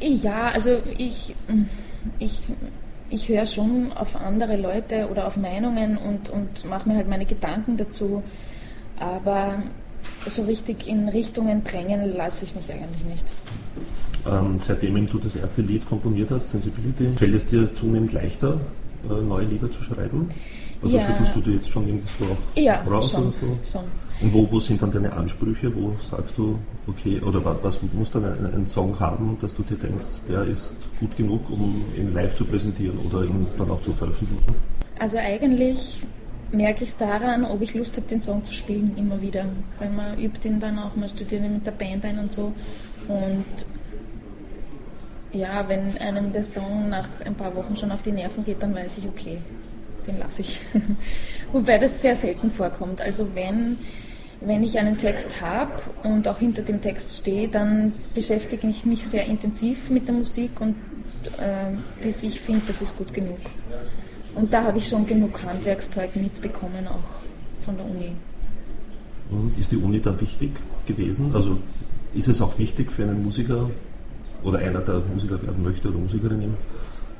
Ja, 0.00 0.50
also 0.50 0.78
ich, 0.98 1.34
ich, 2.18 2.42
ich 3.08 3.28
höre 3.28 3.46
schon 3.46 3.92
auf 3.92 4.16
andere 4.16 4.56
Leute 4.56 5.08
oder 5.10 5.26
auf 5.26 5.36
Meinungen 5.36 5.96
und, 5.96 6.28
und 6.28 6.64
mache 6.66 6.88
mir 6.88 6.96
halt 6.96 7.08
meine 7.08 7.24
Gedanken 7.24 7.78
dazu, 7.78 8.22
aber 8.98 9.62
so 10.26 10.42
richtig 10.42 10.86
in 10.86 11.08
Richtungen 11.08 11.64
drängen 11.64 12.16
lasse 12.16 12.44
ich 12.44 12.54
mich 12.54 12.70
eigentlich 12.72 13.04
nicht. 13.04 13.24
Ähm, 14.26 14.56
seitdem 14.58 15.06
du 15.06 15.18
das 15.18 15.36
erste 15.36 15.62
Lied 15.62 15.86
komponiert 15.86 16.30
hast, 16.30 16.48
Sensibility, 16.48 17.10
fällt 17.16 17.34
es 17.34 17.46
dir 17.46 17.72
zunehmend 17.74 18.12
leichter, 18.12 18.58
äh, 19.08 19.22
neue 19.22 19.46
Lieder 19.46 19.70
zu 19.70 19.82
schreiben? 19.82 20.28
Also 20.82 20.96
ja. 20.96 21.02
schüttelst 21.06 21.34
du 21.34 21.40
dir 21.40 21.54
jetzt 21.54 21.70
schon 21.70 21.86
irgendwo 21.86 22.24
auch 22.24 22.56
ja, 22.56 22.82
raus 22.82 23.12
schon, 23.12 23.22
oder 23.22 23.32
so? 23.32 23.46
Schon. 23.64 23.84
Und 24.20 24.32
wo, 24.32 24.50
wo 24.50 24.60
sind 24.60 24.80
dann 24.80 24.90
deine 24.90 25.12
Ansprüche? 25.12 25.74
Wo 25.74 25.94
sagst 26.00 26.38
du, 26.38 26.58
okay, 26.86 27.20
oder 27.20 27.44
was, 27.44 27.62
was 27.62 27.80
muss 27.92 28.10
dann 28.10 28.24
ein, 28.24 28.54
ein, 28.54 28.66
Song 28.66 28.98
haben, 28.98 29.36
dass 29.40 29.54
du 29.54 29.62
dir 29.62 29.76
denkst, 29.76 30.06
der 30.28 30.44
ist 30.44 30.74
gut 30.98 31.16
genug, 31.16 31.50
um 31.50 31.84
ihn 31.96 32.14
live 32.14 32.34
zu 32.34 32.44
präsentieren 32.44 32.98
oder 32.98 33.24
ihn 33.24 33.46
dann 33.58 33.70
auch 33.70 33.80
zu 33.80 33.92
veröffentlichen? 33.92 34.54
Also 34.98 35.18
eigentlich 35.18 36.02
merke 36.52 36.84
ich 36.84 36.90
es 36.90 36.96
daran, 36.96 37.44
ob 37.44 37.60
ich 37.62 37.74
Lust 37.74 37.96
habe, 37.96 38.06
den 38.06 38.20
Song 38.20 38.44
zu 38.44 38.52
spielen, 38.52 38.96
immer 38.96 39.20
wieder. 39.20 39.46
Weil 39.78 39.90
man 39.90 40.18
übt 40.18 40.46
ihn 40.46 40.60
dann 40.60 40.78
auch, 40.78 40.94
man 40.96 41.08
studiert 41.08 41.42
ihn 41.42 41.54
mit 41.54 41.66
der 41.66 41.72
Band 41.72 42.04
ein 42.04 42.18
und 42.18 42.32
so. 42.32 42.52
Und 43.08 43.44
ja, 45.32 45.68
wenn 45.68 45.98
einem 45.98 46.32
der 46.32 46.44
Song 46.44 46.88
nach 46.88 47.08
ein 47.24 47.34
paar 47.34 47.54
Wochen 47.54 47.76
schon 47.76 47.92
auf 47.92 48.02
die 48.02 48.12
Nerven 48.12 48.44
geht, 48.44 48.62
dann 48.62 48.74
weiß 48.74 48.98
ich, 48.98 49.04
okay, 49.06 49.38
den 50.06 50.18
lasse 50.18 50.42
ich. 50.42 50.60
Wobei 51.52 51.78
das 51.78 52.00
sehr 52.00 52.16
selten 52.16 52.50
vorkommt. 52.50 53.00
Also 53.00 53.34
wenn, 53.34 53.78
wenn 54.40 54.62
ich 54.62 54.78
einen 54.78 54.96
Text 54.96 55.40
habe 55.40 55.72
und 56.04 56.26
auch 56.28 56.38
hinter 56.38 56.62
dem 56.62 56.80
Text 56.80 57.18
stehe, 57.18 57.48
dann 57.48 57.92
beschäftige 58.14 58.66
ich 58.68 58.84
mich 58.84 59.06
sehr 59.06 59.26
intensiv 59.26 59.90
mit 59.90 60.06
der 60.08 60.14
Musik 60.14 60.60
und 60.60 60.76
äh, 61.38 61.76
bis 62.02 62.22
ich 62.22 62.40
finde, 62.40 62.62
das 62.66 62.80
ist 62.80 62.96
gut 62.96 63.12
genug. 63.12 63.38
Und 64.36 64.52
da 64.52 64.64
habe 64.64 64.78
ich 64.78 64.86
schon 64.86 65.06
genug 65.06 65.42
Handwerkszeug 65.42 66.14
mitbekommen, 66.14 66.86
auch 66.86 67.64
von 67.64 67.76
der 67.76 67.86
Uni. 67.86 68.12
Ist 69.58 69.72
die 69.72 69.78
Uni 69.78 69.98
da 69.98 70.18
wichtig 70.20 70.50
gewesen? 70.86 71.30
Also 71.34 71.58
ist 72.14 72.28
es 72.28 72.40
auch 72.42 72.58
wichtig 72.58 72.92
für 72.92 73.02
einen 73.04 73.24
Musiker, 73.24 73.70
oder 74.44 74.58
einer, 74.58 74.80
der 74.80 75.02
Musiker 75.12 75.42
werden 75.42 75.64
möchte 75.64 75.88
oder 75.88 75.98
Musikerin, 75.98 76.54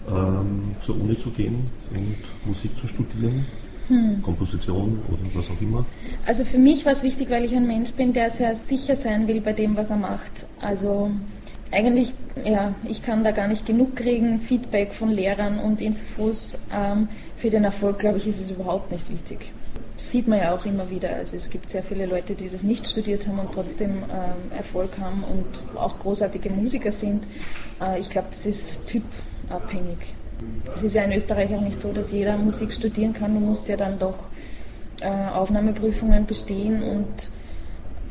ähm, 0.08 0.76
zur 0.82 1.00
Uni 1.00 1.18
zu 1.18 1.30
gehen 1.30 1.70
und 1.94 2.16
Musik 2.46 2.76
zu 2.76 2.86
studieren? 2.86 3.46
Hm. 3.88 4.20
Komposition 4.20 4.98
oder 5.08 5.20
was 5.34 5.46
auch 5.46 5.60
immer? 5.60 5.86
Also 6.26 6.44
für 6.44 6.58
mich 6.58 6.84
war 6.84 6.92
es 6.92 7.02
wichtig, 7.02 7.30
weil 7.30 7.44
ich 7.44 7.54
ein 7.54 7.66
Mensch 7.66 7.92
bin, 7.92 8.12
der 8.12 8.30
sehr 8.30 8.56
sicher 8.56 8.96
sein 8.96 9.26
will 9.26 9.40
bei 9.40 9.52
dem, 9.52 9.76
was 9.76 9.90
er 9.90 9.96
macht. 9.96 10.46
Also 10.60 11.10
eigentlich, 11.72 12.12
ja, 12.44 12.74
ich 12.88 13.02
kann 13.02 13.24
da 13.24 13.32
gar 13.32 13.48
nicht 13.48 13.66
genug 13.66 13.96
kriegen, 13.96 14.40
Feedback 14.40 14.94
von 14.94 15.10
Lehrern 15.10 15.58
und 15.58 15.80
Infos. 15.80 16.58
Ähm, 16.74 17.08
für 17.36 17.50
den 17.50 17.64
Erfolg, 17.64 17.98
glaube 17.98 18.18
ich, 18.18 18.26
ist 18.26 18.40
es 18.40 18.50
überhaupt 18.50 18.92
nicht 18.92 19.10
wichtig 19.10 19.52
sieht 19.96 20.28
man 20.28 20.38
ja 20.38 20.54
auch 20.54 20.64
immer 20.66 20.90
wieder. 20.90 21.10
Also 21.10 21.36
es 21.36 21.50
gibt 21.50 21.70
sehr 21.70 21.82
viele 21.82 22.06
Leute, 22.06 22.34
die 22.34 22.48
das 22.48 22.62
nicht 22.62 22.86
studiert 22.86 23.26
haben 23.26 23.38
und 23.38 23.52
trotzdem 23.52 24.04
äh, 24.04 24.56
Erfolg 24.56 24.98
haben 24.98 25.24
und 25.24 25.78
auch 25.78 25.98
großartige 25.98 26.50
Musiker 26.50 26.92
sind. 26.92 27.24
Äh, 27.80 27.98
ich 28.00 28.10
glaube, 28.10 28.28
das 28.30 28.44
ist 28.44 28.86
typabhängig. 28.86 29.98
Es 30.74 30.82
ist 30.82 30.94
ja 30.94 31.02
in 31.02 31.12
Österreich 31.12 31.54
auch 31.54 31.62
nicht 31.62 31.80
so, 31.80 31.92
dass 31.92 32.12
jeder 32.12 32.36
Musik 32.36 32.72
studieren 32.72 33.14
kann. 33.14 33.34
Du 33.34 33.40
musst 33.40 33.68
ja 33.68 33.76
dann 33.76 33.98
doch 33.98 34.28
äh, 35.00 35.08
Aufnahmeprüfungen 35.08 36.26
bestehen 36.26 36.82
und 36.82 37.30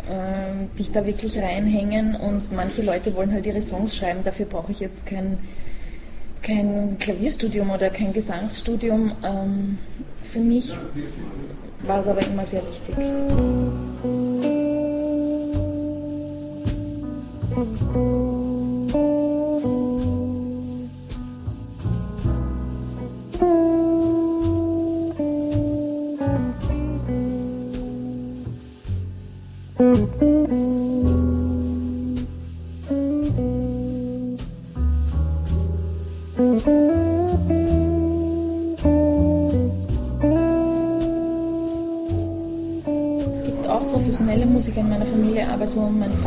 ähm, 0.09 0.69
dich 0.77 0.91
da 0.91 1.05
wirklich 1.05 1.37
reinhängen. 1.37 2.15
Und 2.15 2.51
manche 2.51 2.81
Leute 2.81 3.15
wollen 3.15 3.31
halt 3.31 3.45
ihre 3.45 3.61
Songs 3.61 3.95
schreiben. 3.95 4.19
Dafür 4.23 4.45
brauche 4.45 4.71
ich 4.71 4.79
jetzt 4.79 5.05
kein, 5.05 5.37
kein 6.41 6.97
Klavierstudium 6.99 7.69
oder 7.69 7.89
kein 7.89 8.13
Gesangsstudium. 8.13 9.13
Ähm, 9.23 9.77
für 10.21 10.39
mich 10.39 10.73
war 11.81 11.99
es 11.99 12.07
aber 12.07 12.25
immer 12.25 12.45
sehr 12.45 12.61
wichtig. 12.67 12.95
Also 17.55 19.24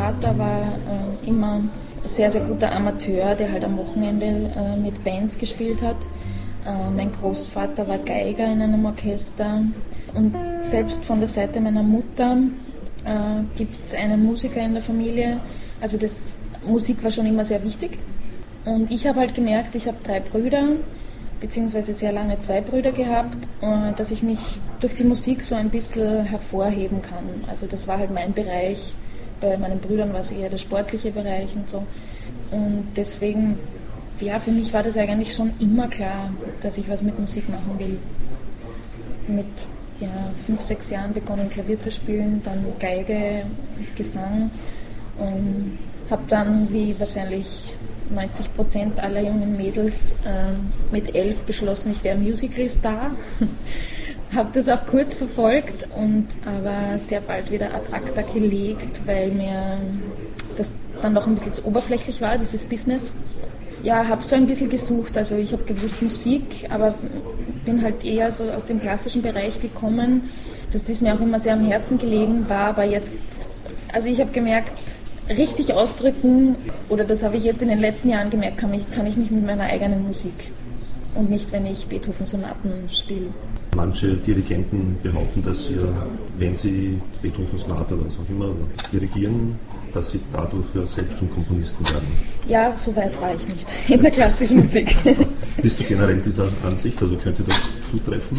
Vater 0.08 0.38
war 0.38 0.62
äh, 0.62 1.28
immer 1.28 1.60
sehr, 2.04 2.30
sehr 2.30 2.40
guter 2.40 2.72
Amateur, 2.72 3.34
der 3.34 3.52
halt 3.52 3.62
am 3.62 3.76
Wochenende 3.76 4.50
äh, 4.56 4.80
mit 4.80 5.04
Bands 5.04 5.36
gespielt 5.36 5.82
hat. 5.82 5.96
Äh, 6.64 6.90
mein 6.96 7.12
Großvater 7.12 7.86
war 7.86 7.98
Geiger 7.98 8.46
in 8.50 8.62
einem 8.62 8.86
Orchester. 8.86 9.60
Und 10.14 10.34
selbst 10.60 11.04
von 11.04 11.18
der 11.18 11.28
Seite 11.28 11.60
meiner 11.60 11.82
Mutter 11.82 12.38
äh, 13.04 13.42
gibt 13.58 13.84
es 13.84 13.92
einen 13.92 14.24
Musiker 14.24 14.62
in 14.62 14.72
der 14.72 14.82
Familie. 14.82 15.40
Also 15.78 15.98
das 15.98 16.32
Musik 16.66 17.04
war 17.04 17.10
schon 17.10 17.26
immer 17.26 17.44
sehr 17.44 17.62
wichtig. 17.62 17.98
Und 18.64 18.90
ich 18.90 19.06
habe 19.06 19.20
halt 19.20 19.34
gemerkt, 19.34 19.74
ich 19.74 19.88
habe 19.88 19.98
drei 20.02 20.20
Brüder, 20.20 20.68
beziehungsweise 21.38 21.92
sehr 21.92 22.12
lange 22.12 22.38
zwei 22.38 22.62
Brüder 22.62 22.92
gehabt, 22.92 23.46
äh, 23.60 23.92
dass 23.94 24.10
ich 24.10 24.22
mich 24.22 24.38
durch 24.80 24.94
die 24.94 25.04
Musik 25.04 25.42
so 25.42 25.54
ein 25.54 25.68
bisschen 25.68 26.24
hervorheben 26.24 27.02
kann. 27.02 27.44
Also 27.46 27.66
das 27.66 27.86
war 27.86 27.98
halt 27.98 28.10
mein 28.10 28.32
Bereich 28.32 28.94
bei 29.40 29.56
meinen 29.56 29.78
Brüdern 29.78 30.12
war 30.12 30.20
es 30.20 30.30
eher 30.30 30.50
der 30.50 30.58
sportliche 30.58 31.10
Bereich 31.10 31.54
und 31.54 31.68
so. 31.68 31.84
Und 32.50 32.88
deswegen, 32.96 33.58
ja, 34.20 34.38
für 34.38 34.50
mich 34.50 34.72
war 34.72 34.82
das 34.82 34.96
eigentlich 34.96 35.34
schon 35.34 35.52
immer 35.60 35.88
klar, 35.88 36.30
dass 36.62 36.78
ich 36.78 36.88
was 36.88 37.02
mit 37.02 37.18
Musik 37.18 37.48
machen 37.48 37.78
will. 37.78 37.98
Mit 39.26 39.46
ja, 40.00 40.08
fünf, 40.46 40.62
sechs 40.62 40.90
Jahren 40.90 41.12
begonnen 41.12 41.50
Klavier 41.50 41.78
zu 41.78 41.90
spielen, 41.90 42.40
dann 42.44 42.64
Geige, 42.78 43.42
Gesang 43.96 44.50
und 45.18 45.78
habe 46.10 46.22
dann, 46.28 46.72
wie 46.72 46.98
wahrscheinlich 46.98 47.74
90 48.10 48.54
Prozent 48.54 49.00
aller 49.00 49.20
jungen 49.20 49.56
Mädels, 49.56 50.12
äh, 50.24 50.54
mit 50.92 51.14
elf 51.14 51.42
beschlossen, 51.42 51.92
ich 51.92 52.02
wäre 52.04 52.16
Musical-Star. 52.16 53.10
habe 54.34 54.50
das 54.52 54.68
auch 54.68 54.84
kurz 54.86 55.14
verfolgt 55.14 55.88
und 55.96 56.26
aber 56.44 56.98
sehr 56.98 57.20
bald 57.20 57.50
wieder 57.50 57.74
ad 57.74 57.92
acta 57.92 58.22
gelegt, 58.22 59.06
weil 59.06 59.30
mir 59.30 59.78
das 60.56 60.70
dann 61.00 61.14
noch 61.14 61.26
ein 61.26 61.34
bisschen 61.34 61.54
zu 61.54 61.64
oberflächlich 61.64 62.20
war, 62.20 62.36
dieses 62.36 62.64
Business. 62.64 63.14
Ja, 63.82 64.08
habe 64.08 64.24
so 64.24 64.34
ein 64.34 64.46
bisschen 64.46 64.68
gesucht, 64.68 65.16
also 65.16 65.36
ich 65.36 65.52
habe 65.52 65.62
gewusst 65.64 66.02
Musik, 66.02 66.66
aber 66.68 66.94
bin 67.64 67.82
halt 67.82 68.04
eher 68.04 68.30
so 68.30 68.44
aus 68.44 68.66
dem 68.66 68.80
klassischen 68.80 69.22
Bereich 69.22 69.60
gekommen. 69.60 70.30
Das 70.72 70.88
ist 70.88 71.00
mir 71.00 71.14
auch 71.14 71.20
immer 71.20 71.38
sehr 71.38 71.54
am 71.54 71.64
Herzen 71.64 71.96
gelegen, 71.96 72.48
war 72.48 72.68
aber 72.68 72.84
jetzt, 72.84 73.14
also 73.92 74.08
ich 74.08 74.20
habe 74.20 74.32
gemerkt, 74.32 74.72
richtig 75.28 75.72
ausdrücken, 75.74 76.56
oder 76.88 77.04
das 77.04 77.22
habe 77.22 77.36
ich 77.36 77.44
jetzt 77.44 77.62
in 77.62 77.68
den 77.68 77.78
letzten 77.78 78.10
Jahren 78.10 78.30
gemerkt, 78.30 78.58
kann 78.58 78.74
ich, 78.74 78.90
kann 78.90 79.06
ich 79.06 79.16
mich 79.16 79.30
mit 79.30 79.46
meiner 79.46 79.64
eigenen 79.64 80.06
Musik 80.06 80.50
und 81.14 81.30
nicht, 81.30 81.50
wenn 81.52 81.66
ich 81.66 81.86
Beethoven-Sonaten 81.86 82.88
spiele. 82.90 83.26
Manche 83.76 84.14
Dirigenten 84.14 84.98
behaupten, 85.02 85.42
dass 85.42 85.66
sie, 85.66 85.76
wenn 86.36 86.54
sie 86.54 87.00
Beethoven-Sonate 87.22 87.94
oder 87.94 88.06
was 88.06 88.14
auch 88.14 88.28
immer 88.28 88.50
dirigieren, 88.92 89.56
dass 89.92 90.10
sie 90.10 90.20
dadurch 90.32 90.66
ja 90.74 90.84
selbst 90.86 91.18
zum 91.18 91.30
Komponisten 91.30 91.84
werden. 91.88 92.06
Ja, 92.48 92.74
so 92.74 92.94
weit 92.96 93.20
war 93.20 93.34
ich 93.34 93.46
nicht 93.48 93.68
in 93.88 94.02
der 94.02 94.10
klassischen 94.10 94.58
Musik. 94.58 94.94
Bist 95.62 95.78
du 95.80 95.84
generell 95.84 96.20
dieser 96.20 96.48
Ansicht, 96.64 97.00
also 97.02 97.16
könnte 97.16 97.42
das 97.42 97.60
zutreffen? 97.90 98.38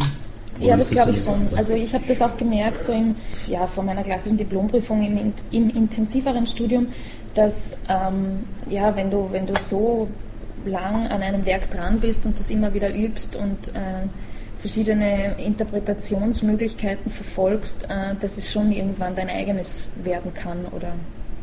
ja, 0.60 0.76
das 0.76 0.90
glaube 0.90 1.12
ich 1.12 1.22
schon. 1.22 1.48
Also 1.56 1.72
ich 1.74 1.94
habe 1.94 2.04
das 2.06 2.20
auch 2.22 2.36
gemerkt, 2.36 2.84
so 2.84 2.92
im, 2.92 3.16
ja, 3.46 3.66
vor 3.66 3.82
meiner 3.82 4.02
klassischen 4.02 4.36
Diplomprüfung 4.36 5.02
im, 5.02 5.32
im 5.50 5.70
intensiveren 5.70 6.46
Studium, 6.46 6.88
dass 7.34 7.76
ähm, 7.88 8.40
ja, 8.68 8.94
wenn 8.94 9.10
du, 9.10 9.28
wenn 9.30 9.46
du 9.46 9.54
so 9.58 10.08
lang 10.66 11.06
an 11.08 11.22
einem 11.22 11.44
Werk 11.46 11.70
dran 11.70 12.00
bist 12.00 12.26
und 12.26 12.38
das 12.38 12.50
immer 12.50 12.74
wieder 12.74 12.94
übst 12.94 13.36
und 13.36 13.68
äh, 13.68 14.06
verschiedene 14.58 15.36
Interpretationsmöglichkeiten 15.38 17.10
verfolgst, 17.10 17.84
äh, 17.84 18.14
dass 18.20 18.36
es 18.36 18.50
schon 18.50 18.72
irgendwann 18.72 19.16
dein 19.16 19.30
eigenes 19.30 19.86
werden 20.02 20.34
kann 20.34 20.66
oder 20.66 20.92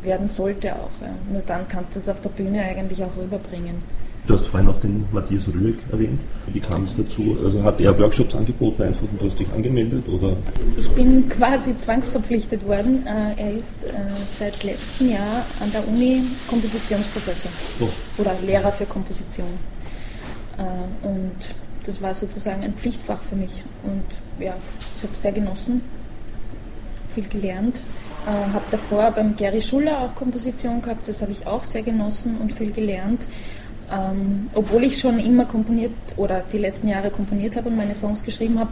werden 0.02 0.28
sollte 0.28 0.74
auch. 0.74 0.90
Ja. 1.00 1.14
Nur 1.32 1.42
dann 1.42 1.66
kannst 1.68 1.94
du 1.94 1.98
es 1.98 2.08
auf 2.08 2.20
der 2.20 2.30
Bühne 2.30 2.62
eigentlich 2.62 3.02
auch 3.02 3.16
rüberbringen. 3.16 3.82
Du 4.28 4.34
hast 4.34 4.46
vorhin 4.46 4.68
auch 4.68 4.78
den 4.78 5.06
Matthias 5.10 5.48
Rüegg 5.48 5.78
erwähnt. 5.90 6.20
Wie 6.52 6.60
kam 6.60 6.84
es 6.84 6.94
dazu? 6.94 7.38
Also 7.42 7.62
hat 7.64 7.80
er 7.80 7.98
Workshops 7.98 8.34
angeboten 8.34 8.82
einfach 8.82 9.00
und 9.00 9.22
du 9.22 9.24
hast 9.24 9.38
dich 9.38 9.50
angemeldet? 9.54 10.06
Oder? 10.06 10.36
Ich 10.76 10.86
bin 10.90 11.30
quasi 11.30 11.74
zwangsverpflichtet 11.78 12.62
worden. 12.66 13.06
Äh, 13.06 13.40
er 13.40 13.54
ist 13.54 13.84
äh, 13.84 13.94
seit 14.26 14.64
letztem 14.64 15.12
Jahr 15.12 15.46
an 15.60 15.72
der 15.72 15.88
Uni 15.88 16.22
Kompositionsprofessor 16.46 17.50
oh. 17.80 17.88
oder 18.20 18.34
Lehrer 18.44 18.70
für 18.70 18.84
Komposition. 18.84 19.48
Äh, 20.58 21.06
und 21.06 21.54
das 21.86 22.02
war 22.02 22.12
sozusagen 22.12 22.62
ein 22.62 22.74
Pflichtfach 22.74 23.22
für 23.22 23.36
mich. 23.36 23.64
Und 23.82 24.44
ja, 24.44 24.56
ich 24.98 25.02
habe 25.04 25.14
es 25.14 25.22
sehr 25.22 25.32
genossen, 25.32 25.80
viel 27.14 27.26
gelernt. 27.28 27.80
Äh, 28.26 28.52
habe 28.52 28.64
davor 28.70 29.10
beim 29.10 29.36
Gary 29.36 29.62
Schuller 29.62 30.02
auch 30.02 30.14
Komposition 30.14 30.82
gehabt, 30.82 31.08
das 31.08 31.22
habe 31.22 31.32
ich 31.32 31.46
auch 31.46 31.64
sehr 31.64 31.82
genossen 31.82 32.36
und 32.36 32.52
viel 32.52 32.72
gelernt. 32.72 33.22
Ähm, 33.90 34.48
obwohl 34.54 34.84
ich 34.84 34.98
schon 34.98 35.18
immer 35.18 35.46
komponiert 35.46 35.92
oder 36.16 36.42
die 36.52 36.58
letzten 36.58 36.88
Jahre 36.88 37.10
komponiert 37.10 37.56
habe 37.56 37.70
und 37.70 37.76
meine 37.76 37.94
Songs 37.94 38.22
geschrieben 38.22 38.58
habe, 38.58 38.70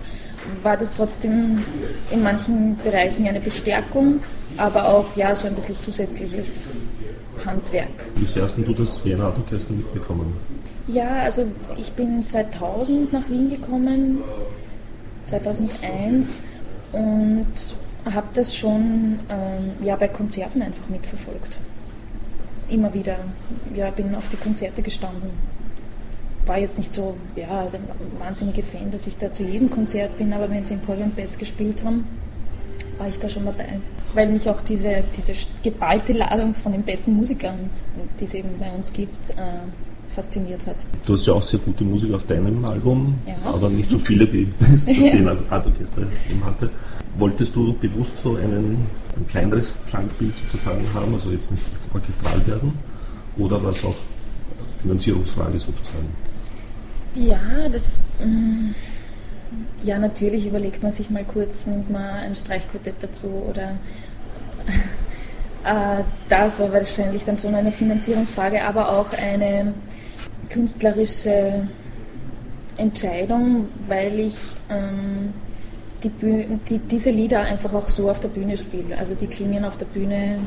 war 0.62 0.76
das 0.76 0.92
trotzdem 0.92 1.64
in 2.10 2.22
manchen 2.22 2.76
Bereichen 2.84 3.26
eine 3.26 3.40
Bestärkung, 3.40 4.20
aber 4.58 4.88
auch 4.88 5.16
ja 5.16 5.34
so 5.34 5.46
ein 5.46 5.54
bisschen 5.54 5.78
zusätzliches 5.80 6.68
Handwerk. 7.44 7.88
Wie 8.16 8.26
sehr 8.26 8.42
hast 8.42 8.56
du 8.58 8.74
das 8.74 9.02
Wiener 9.04 9.24
Art 9.24 9.38
Orchester 9.38 9.72
mitbekommen? 9.72 10.34
Ja, 10.86 11.22
also 11.22 11.46
ich 11.78 11.92
bin 11.92 12.26
2000 12.26 13.12
nach 13.12 13.28
Wien 13.30 13.50
gekommen, 13.50 14.20
2001 15.24 16.42
und 16.92 17.46
habe 18.04 18.28
das 18.34 18.54
schon 18.54 19.18
ähm, 19.30 19.84
ja, 19.84 19.96
bei 19.96 20.08
Konzerten 20.08 20.62
einfach 20.62 20.88
mitverfolgt 20.88 21.56
immer 22.68 22.92
wieder, 22.94 23.16
ja, 23.74 23.90
bin 23.90 24.14
auf 24.14 24.28
die 24.28 24.36
Konzerte 24.36 24.82
gestanden. 24.82 25.30
War 26.44 26.58
jetzt 26.58 26.78
nicht 26.78 26.94
so, 26.94 27.16
ja, 27.34 27.66
der 27.66 27.80
wahnsinnige 28.18 28.62
Fan, 28.62 28.90
dass 28.90 29.06
ich 29.06 29.16
da 29.16 29.30
zu 29.30 29.42
jedem 29.42 29.68
Konzert 29.70 30.16
bin, 30.16 30.32
aber 30.32 30.48
wenn 30.48 30.62
sie 30.62 30.74
im 30.74 30.80
Porgy 30.80 31.02
Best 31.14 31.38
gespielt 31.38 31.82
haben, 31.84 32.06
war 32.98 33.08
ich 33.08 33.18
da 33.18 33.28
schon 33.28 33.44
dabei. 33.44 33.80
Weil 34.14 34.28
mich 34.28 34.48
auch 34.48 34.60
diese, 34.60 35.02
diese 35.16 35.32
geballte 35.62 36.12
Ladung 36.12 36.54
von 36.54 36.72
den 36.72 36.82
besten 36.82 37.14
Musikern, 37.14 37.70
die 38.20 38.24
es 38.24 38.34
eben 38.34 38.58
bei 38.58 38.70
uns 38.70 38.92
gibt, 38.92 39.30
äh, 39.30 39.42
fasziniert 40.16 40.66
hat. 40.66 40.76
Du 41.04 41.12
hast 41.12 41.26
ja 41.26 41.34
auch 41.34 41.42
sehr 41.42 41.60
gute 41.60 41.84
Musik 41.84 42.12
auf 42.14 42.24
deinem 42.24 42.64
Album, 42.64 43.18
ja. 43.26 43.34
aber 43.44 43.68
nicht 43.68 43.90
so 43.90 43.98
viele, 43.98 44.30
wie 44.32 44.48
das, 44.58 44.86
das 44.86 44.96
ja. 44.96 45.36
Art 45.50 45.66
Orchester 45.66 46.02
eben 46.30 46.44
hatte. 46.44 46.70
Wolltest 47.18 47.54
du 47.54 47.74
bewusst 47.74 48.16
so 48.22 48.36
einen, 48.36 48.86
ein 49.16 49.26
kleineres 49.28 49.74
Klangbild 49.88 50.34
sozusagen 50.36 50.84
haben, 50.94 51.12
also 51.12 51.30
jetzt 51.30 51.50
nicht 51.50 51.62
orchestral 51.92 52.44
werden? 52.46 52.72
Oder 53.36 53.62
war 53.62 53.70
es 53.70 53.84
auch 53.84 53.94
Finanzierungsfrage 54.82 55.58
sozusagen? 55.58 56.08
Ja, 57.14 57.68
das. 57.70 57.98
Mm, 58.24 58.72
ja, 59.82 59.98
natürlich 59.98 60.46
überlegt 60.46 60.82
man 60.82 60.92
sich 60.92 61.10
mal 61.10 61.24
kurz, 61.24 61.66
nimmt 61.66 61.90
man 61.90 62.02
ein 62.02 62.34
Streichquartett 62.34 62.96
dazu 63.00 63.28
oder. 63.50 63.76
Äh, 65.64 66.04
das 66.28 66.60
war 66.60 66.72
wahrscheinlich 66.72 67.24
dann 67.24 67.38
schon 67.38 67.52
eine 67.52 67.72
Finanzierungsfrage, 67.72 68.62
aber 68.62 68.88
auch 68.88 69.12
eine 69.20 69.74
künstlerische 70.50 71.68
Entscheidung, 72.76 73.68
weil 73.88 74.20
ich 74.20 74.36
ähm, 74.70 75.32
die, 76.02 76.10
die, 76.68 76.78
diese 76.78 77.10
Lieder 77.10 77.40
einfach 77.40 77.74
auch 77.74 77.88
so 77.88 78.10
auf 78.10 78.20
der 78.20 78.28
Bühne 78.28 78.56
spiele. 78.56 78.98
Also 78.98 79.14
die 79.14 79.26
klingen 79.26 79.64
auf 79.64 79.76
der 79.76 79.86
Bühne 79.86 80.38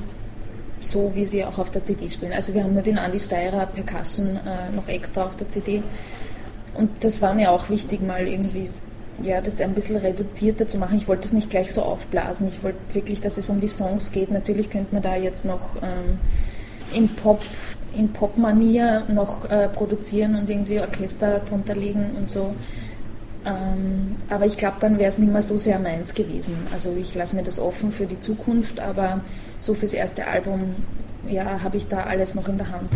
so, 0.81 1.11
wie 1.15 1.25
sie 1.25 1.43
auch 1.43 1.57
auf 1.57 1.71
der 1.71 1.83
CD 1.83 2.07
spielen. 2.07 2.33
Also 2.33 2.53
wir 2.53 2.63
haben 2.63 2.73
nur 2.73 2.83
den 2.83 2.97
Andy 2.97 3.19
Steirer 3.19 3.65
Percussion 3.65 4.37
äh, 4.37 4.73
noch 4.73 4.87
extra 4.87 5.25
auf 5.25 5.35
der 5.35 5.49
CD. 5.49 5.83
Und 6.75 7.03
das 7.03 7.21
war 7.21 7.33
mir 7.33 7.51
auch 7.51 7.69
wichtig, 7.69 8.01
mal 8.01 8.27
irgendwie 8.27 8.69
ja, 9.21 9.41
das 9.41 9.59
ein 9.59 9.73
bisschen 9.73 9.97
reduzierter 9.97 10.67
zu 10.67 10.77
machen. 10.77 10.95
Ich 10.95 11.07
wollte 11.07 11.23
das 11.23 11.33
nicht 11.33 11.49
gleich 11.49 11.73
so 11.73 11.81
aufblasen. 11.81 12.47
Ich 12.47 12.63
wollte 12.63 12.77
wirklich, 12.93 13.19
dass 13.19 13.37
es 13.37 13.49
um 13.49 13.59
die 13.59 13.67
Songs 13.67 14.11
geht. 14.11 14.31
Natürlich 14.31 14.69
könnte 14.69 14.93
man 14.93 15.03
da 15.03 15.15
jetzt 15.17 15.43
noch 15.43 15.75
ähm, 15.81 16.19
im 16.93 17.09
Pop 17.09 17.41
in 17.95 18.13
Popmanier 18.13 19.03
noch 19.07 19.49
äh, 19.49 19.67
produzieren 19.69 20.35
und 20.35 20.49
irgendwie 20.49 20.79
Orchester 20.79 21.39
drunter 21.39 21.75
legen 21.75 22.11
und 22.17 22.29
so. 22.29 22.53
Ähm, 23.45 24.15
aber 24.29 24.45
ich 24.45 24.57
glaube, 24.57 24.77
dann 24.81 24.99
wäre 24.99 25.09
es 25.09 25.17
nicht 25.17 25.31
mehr 25.31 25.41
so 25.41 25.57
sehr 25.57 25.79
meins 25.79 26.13
gewesen. 26.13 26.55
Also 26.73 26.95
ich 26.99 27.15
lasse 27.15 27.35
mir 27.35 27.43
das 27.43 27.59
offen 27.59 27.91
für 27.91 28.05
die 28.05 28.19
Zukunft, 28.19 28.79
aber 28.79 29.21
so 29.59 29.73
fürs 29.73 29.93
erste 29.93 30.27
Album, 30.27 30.75
ja, 31.27 31.63
habe 31.63 31.77
ich 31.77 31.87
da 31.87 32.03
alles 32.03 32.35
noch 32.35 32.47
in 32.47 32.57
der 32.57 32.69
Hand. 32.69 32.89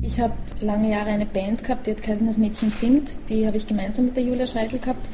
Ich 0.00 0.18
habe 0.20 0.32
lange 0.60 0.90
Jahre 0.90 1.10
eine 1.10 1.26
Band 1.26 1.62
gehabt, 1.62 1.86
die 1.86 1.90
hat 1.90 2.02
geheißen 2.02 2.26
Das 2.26 2.38
Mädchen 2.38 2.70
singt. 2.70 3.10
Die 3.28 3.46
habe 3.46 3.56
ich 3.56 3.66
gemeinsam 3.66 4.06
mit 4.06 4.16
der 4.16 4.24
Julia 4.24 4.46
Scheitel 4.46 4.78
gehabt 4.78 5.06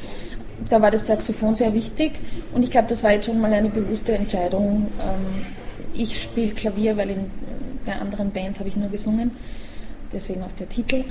da 0.69 0.81
war 0.81 0.91
das 0.91 1.07
Saxophon 1.07 1.55
sehr 1.55 1.73
wichtig 1.73 2.13
und 2.53 2.63
ich 2.63 2.71
glaube, 2.71 2.87
das 2.89 3.03
war 3.03 3.11
jetzt 3.11 3.25
schon 3.25 3.39
mal 3.39 3.53
eine 3.53 3.69
bewusste 3.69 4.15
Entscheidung. 4.15 4.87
Ähm, 4.99 5.45
ich 5.93 6.21
spiele 6.21 6.53
Klavier, 6.53 6.97
weil 6.97 7.11
in 7.11 7.31
der 7.85 8.01
anderen 8.01 8.31
Band 8.31 8.59
habe 8.59 8.69
ich 8.69 8.75
nur 8.75 8.89
gesungen, 8.89 9.31
deswegen 10.11 10.43
auch 10.43 10.51
der 10.53 10.67
Titel. 10.67 11.03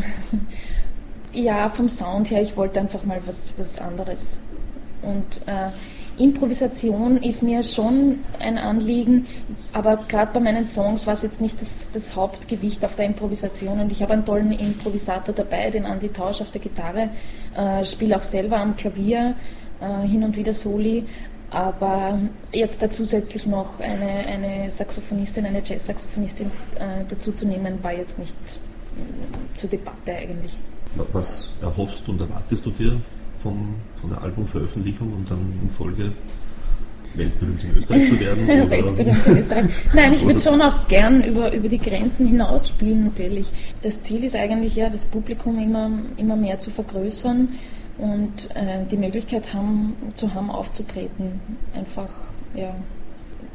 ja, 1.33 1.69
vom 1.69 1.89
Sound 1.89 2.31
her, 2.31 2.43
ich 2.43 2.57
wollte 2.57 2.81
einfach 2.81 3.05
mal 3.05 3.21
was, 3.27 3.53
was 3.57 3.81
anderes. 3.81 4.37
Und 5.03 5.47
äh, 5.47 5.71
Improvisation 6.19 7.17
ist 7.17 7.43
mir 7.43 7.63
schon 7.63 8.21
ein 8.39 8.59
Anliegen, 8.59 9.27
aber 9.73 9.97
gerade 10.09 10.33
bei 10.33 10.41
meinen 10.41 10.67
Songs 10.67 11.07
war 11.07 11.15
es 11.15 11.23
jetzt 11.23 11.41
nicht 11.41 11.61
das, 11.61 11.91
das, 11.91 12.15
Hauptgewicht 12.15 12.85
auf 12.85 12.95
der 12.95 13.07
Improvisation 13.07 13.81
und 13.81 13.91
ich 13.91 14.03
habe 14.03 14.13
einen 14.13 14.25
tollen 14.25 14.53
Improvisator 14.53 15.35
dabei, 15.35 15.71
den 15.71 15.85
Andy 15.85 16.09
Tausch 16.09 16.41
auf 16.41 16.51
der 16.51 16.61
Gitarre, 16.61 17.11
äh, 17.57 17.85
spiele 17.85 18.17
auch 18.17 18.23
selber 18.23 18.59
am 18.59 18.77
Klavier, 18.77 19.35
äh, 19.81 20.07
hin 20.07 20.25
und 20.25 20.37
wieder 20.37 20.55
Soli, 20.55 21.05
aber 21.51 22.19
jetzt 22.53 22.83
da 22.83 22.91
zusätzlich 22.91 23.47
noch 23.47 23.81
eine, 23.81 24.27
eine 24.27 24.71
Saxophonistin, 24.71 25.47
eine 25.47 25.63
Jazz-Saxophonistin 25.65 26.47
äh, 26.77 27.05
dazu 27.09 27.33
zu 27.33 27.47
nehmen, 27.47 27.83
war 27.83 27.93
jetzt 27.93 28.19
nicht 28.19 28.35
äh, 28.47 29.57
zur 29.59 29.71
Debatte 29.71 30.13
eigentlich. 30.13 30.57
Was 31.13 31.51
erhoffst 31.61 32.09
und 32.09 32.21
erwartest 32.21 32.67
du 32.67 32.71
dir 32.71 33.01
vom, 33.45 33.75
von 34.01 34.11
der 34.11 34.23
Albumveröffentlichung 34.23 35.13
und 35.13 35.31
dann 35.31 35.53
in 35.63 35.71
Folge 35.71 36.11
weltberühmt 37.15 37.63
in 37.63 37.77
Österreich 37.77 38.09
zu 38.09 38.19
werden? 38.19 38.47
weltberühmt 38.71 39.27
in 39.27 39.39
Österreich. 39.39 39.67
Nein, 39.93 40.15
ich 40.15 40.27
würde 40.27 40.41
schon 40.41 40.61
auch 40.61 40.89
gern 40.89 41.23
über, 41.23 41.53
über 41.53 41.69
die 41.69 41.79
Grenzen 41.79 42.27
hinaus 42.27 42.69
spielen 42.69 43.05
natürlich. 43.05 43.53
Das 43.83 44.03
Ziel 44.03 44.25
ist 44.25 44.35
eigentlich 44.35 44.75
ja, 44.75 44.89
das 44.89 45.05
Publikum 45.05 45.59
immer, 45.61 45.91
immer 46.17 46.35
mehr 46.35 46.59
zu 46.59 46.71
vergrößern 46.71 47.51
und 47.99 48.51
äh, 48.55 48.85
die 48.91 48.97
Möglichkeit 48.97 49.55
haben, 49.55 49.95
zu 50.15 50.35
haben, 50.35 50.51
aufzutreten. 50.51 51.41
Einfach, 51.75 52.11
ja, 52.57 52.75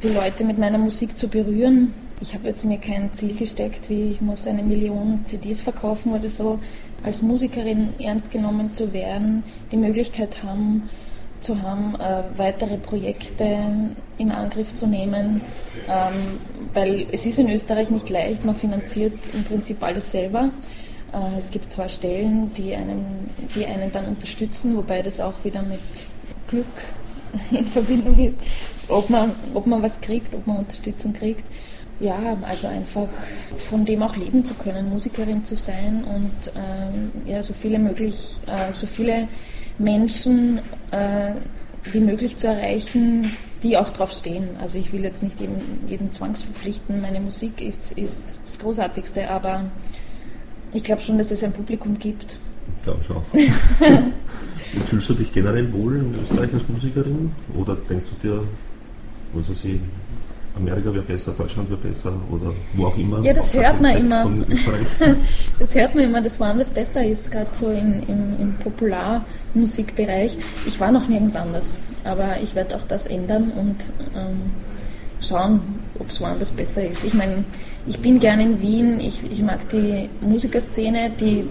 die 0.02 0.08
Leute 0.08 0.44
mit 0.44 0.56
meiner 0.56 0.78
Musik 0.78 1.18
zu 1.18 1.28
berühren. 1.28 1.92
Ich 2.22 2.34
habe 2.34 2.48
jetzt 2.48 2.64
mir 2.64 2.78
kein 2.78 3.12
Ziel 3.12 3.34
gesteckt, 3.34 3.90
wie 3.90 4.12
ich 4.12 4.20
muss 4.20 4.46
eine 4.46 4.62
Million 4.62 5.20
CDs 5.24 5.62
verkaufen 5.62 6.12
oder 6.12 6.28
so 6.28 6.58
als 7.02 7.22
Musikerin 7.22 7.94
ernst 7.98 8.30
genommen 8.30 8.74
zu 8.74 8.92
werden, 8.92 9.42
die 9.72 9.76
Möglichkeit 9.76 10.42
haben, 10.42 10.88
zu 11.40 11.62
haben, 11.62 11.94
äh, 11.94 12.22
weitere 12.36 12.76
Projekte 12.76 13.58
in 14.18 14.30
Angriff 14.30 14.74
zu 14.74 14.86
nehmen, 14.86 15.40
ähm, 15.88 16.38
weil 16.74 17.06
es 17.12 17.24
ist 17.24 17.38
in 17.38 17.50
Österreich 17.50 17.90
nicht 17.90 18.10
leicht, 18.10 18.44
man 18.44 18.54
finanziert 18.54 19.14
im 19.32 19.44
Prinzip 19.44 19.82
alles 19.82 20.12
selber. 20.12 20.50
Äh, 21.12 21.38
es 21.38 21.50
gibt 21.50 21.70
zwar 21.70 21.88
Stellen, 21.88 22.52
die 22.54 22.74
einen, 22.74 23.30
die 23.54 23.64
einen 23.64 23.90
dann 23.90 24.06
unterstützen, 24.06 24.76
wobei 24.76 25.00
das 25.00 25.20
auch 25.20 25.42
wieder 25.42 25.62
mit 25.62 25.80
Glück 26.48 26.66
in 27.50 27.64
Verbindung 27.64 28.18
ist, 28.18 28.38
ob 28.88 29.08
man, 29.08 29.32
ob 29.54 29.66
man 29.66 29.82
was 29.82 30.00
kriegt, 30.00 30.34
ob 30.34 30.46
man 30.46 30.58
Unterstützung 30.58 31.14
kriegt 31.14 31.44
ja, 32.00 32.36
also 32.42 32.66
einfach 32.66 33.08
von 33.56 33.84
dem 33.84 34.02
auch 34.02 34.16
leben 34.16 34.44
zu 34.44 34.54
können, 34.54 34.88
Musikerin 34.88 35.44
zu 35.44 35.54
sein 35.54 36.02
und 36.04 36.52
ähm, 36.56 37.10
ja, 37.26 37.42
so 37.42 37.52
viele 37.52 37.78
möglich, 37.78 38.38
äh, 38.46 38.72
so 38.72 38.86
viele 38.86 39.28
Menschen 39.78 40.60
äh, 40.90 41.32
wie 41.92 42.00
möglich 42.00 42.36
zu 42.36 42.48
erreichen, 42.48 43.30
die 43.62 43.76
auch 43.76 43.90
drauf 43.90 44.12
stehen. 44.12 44.48
Also 44.60 44.78
ich 44.78 44.92
will 44.92 45.02
jetzt 45.04 45.22
nicht 45.22 45.40
jeden, 45.40 45.60
jeden 45.86 46.12
zwangsverpflichten, 46.12 47.00
meine 47.00 47.20
Musik 47.20 47.60
ist, 47.60 47.92
ist 47.92 48.40
das 48.42 48.58
Großartigste, 48.58 49.28
aber 49.30 49.66
ich 50.72 50.82
glaube 50.82 51.02
schon, 51.02 51.18
dass 51.18 51.30
es 51.30 51.44
ein 51.44 51.52
Publikum 51.52 51.98
gibt. 51.98 52.38
Ich 52.78 52.84
glaube 52.84 53.00
auch. 53.14 53.24
Fühlst 54.84 55.08
du 55.08 55.14
dich 55.14 55.32
generell 55.32 55.70
wohl 55.72 55.96
in 55.96 56.14
Österreich 56.22 56.52
als 56.54 56.68
Musikerin 56.68 57.32
oder 57.58 57.76
denkst 57.76 58.06
du 58.20 58.28
dir, 58.28 58.42
was 59.34 59.50
weiß 59.50 59.64
ich, 59.64 59.80
Amerika 60.60 60.92
wäre 60.92 61.04
besser, 61.04 61.32
Deutschland 61.32 61.70
wäre 61.70 61.80
besser 61.80 62.12
oder 62.30 62.52
wo 62.74 62.86
auch 62.86 62.96
immer. 62.96 63.22
Ja, 63.22 63.32
das 63.32 63.54
hört 63.54 63.80
man 63.80 63.96
immer. 63.96 64.30
das 65.58 65.74
hört 65.74 65.94
man 65.94 66.04
immer, 66.04 66.20
dass 66.20 66.38
woanders 66.38 66.70
besser 66.70 67.04
ist, 67.04 67.30
gerade 67.30 67.50
so 67.52 67.70
in, 67.70 68.02
im, 68.08 68.40
im 68.40 68.54
Popularmusikbereich. 68.62 70.38
Ich 70.66 70.78
war 70.80 70.92
noch 70.92 71.08
nirgends 71.08 71.36
anders. 71.36 71.78
Aber 72.04 72.40
ich 72.42 72.54
werde 72.54 72.76
auch 72.76 72.84
das 72.88 73.06
ändern 73.06 73.52
und 73.52 73.76
ähm, 74.16 74.40
schauen, 75.20 75.60
ob 75.98 76.08
es 76.08 76.20
woanders 76.20 76.50
besser 76.50 76.86
ist. 76.86 77.04
Ich 77.04 77.14
meine, 77.14 77.44
ich 77.86 77.98
bin 77.98 78.18
gerne 78.18 78.42
in 78.44 78.60
Wien, 78.60 79.00
ich, 79.00 79.20
ich 79.30 79.42
mag 79.42 79.68
die 79.70 80.08
Musikerszene, 80.20 81.10
die 81.20 81.44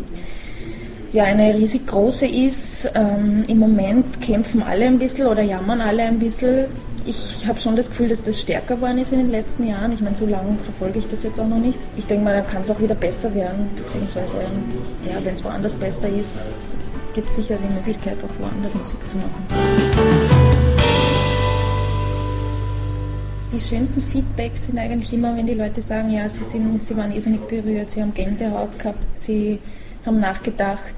ja 1.11 1.23
eine 1.23 1.53
riesig 1.55 1.87
große 1.87 2.27
ist. 2.27 2.91
Ähm, 2.95 3.43
Im 3.47 3.59
Moment 3.59 4.21
kämpfen 4.21 4.63
alle 4.63 4.85
ein 4.85 4.99
bisschen 4.99 5.27
oder 5.27 5.41
jammern 5.41 5.81
alle 5.81 6.03
ein 6.03 6.19
bisschen. 6.19 6.65
Ich 7.09 7.47
habe 7.47 7.59
schon 7.59 7.75
das 7.75 7.89
Gefühl, 7.89 8.07
dass 8.07 8.21
das 8.21 8.39
stärker 8.39 8.75
geworden 8.75 8.99
ist 8.99 9.11
in 9.11 9.17
den 9.17 9.31
letzten 9.31 9.67
Jahren. 9.67 9.91
Ich 9.91 9.99
meine, 9.99 10.15
so 10.15 10.27
lange 10.27 10.59
verfolge 10.59 10.99
ich 10.99 11.07
das 11.07 11.23
jetzt 11.23 11.39
auch 11.39 11.47
noch 11.47 11.57
nicht. 11.57 11.79
Ich 11.97 12.05
denke 12.05 12.23
mal, 12.23 12.35
da 12.35 12.41
kann 12.41 12.61
es 12.61 12.69
auch 12.69 12.79
wieder 12.79 12.93
besser 12.93 13.33
werden, 13.33 13.67
beziehungsweise 13.75 14.37
ja, 15.07 15.15
wenn 15.15 15.33
es 15.33 15.43
woanders 15.43 15.73
besser 15.73 16.07
ist, 16.07 16.43
gibt 17.15 17.31
es 17.31 17.37
sicher 17.37 17.57
die 17.67 17.73
Möglichkeit, 17.73 18.17
auch 18.23 18.43
woanders 18.43 18.75
Musik 18.75 18.99
zu 19.09 19.17
machen. 19.17 19.43
Die 23.51 23.59
schönsten 23.59 24.03
Feedbacks 24.03 24.67
sind 24.67 24.77
eigentlich 24.77 25.11
immer, 25.11 25.35
wenn 25.35 25.47
die 25.47 25.55
Leute 25.55 25.81
sagen, 25.81 26.11
ja, 26.11 26.29
sie, 26.29 26.43
sind, 26.43 26.83
sie 26.83 26.95
waren 26.95 27.11
irrsinnig 27.11 27.41
berührt, 27.47 27.89
sie 27.89 28.03
haben 28.03 28.13
Gänsehaut 28.13 28.77
gehabt, 28.77 29.03
sie 29.15 29.57
haben 30.05 30.19
nachgedacht 30.19 30.95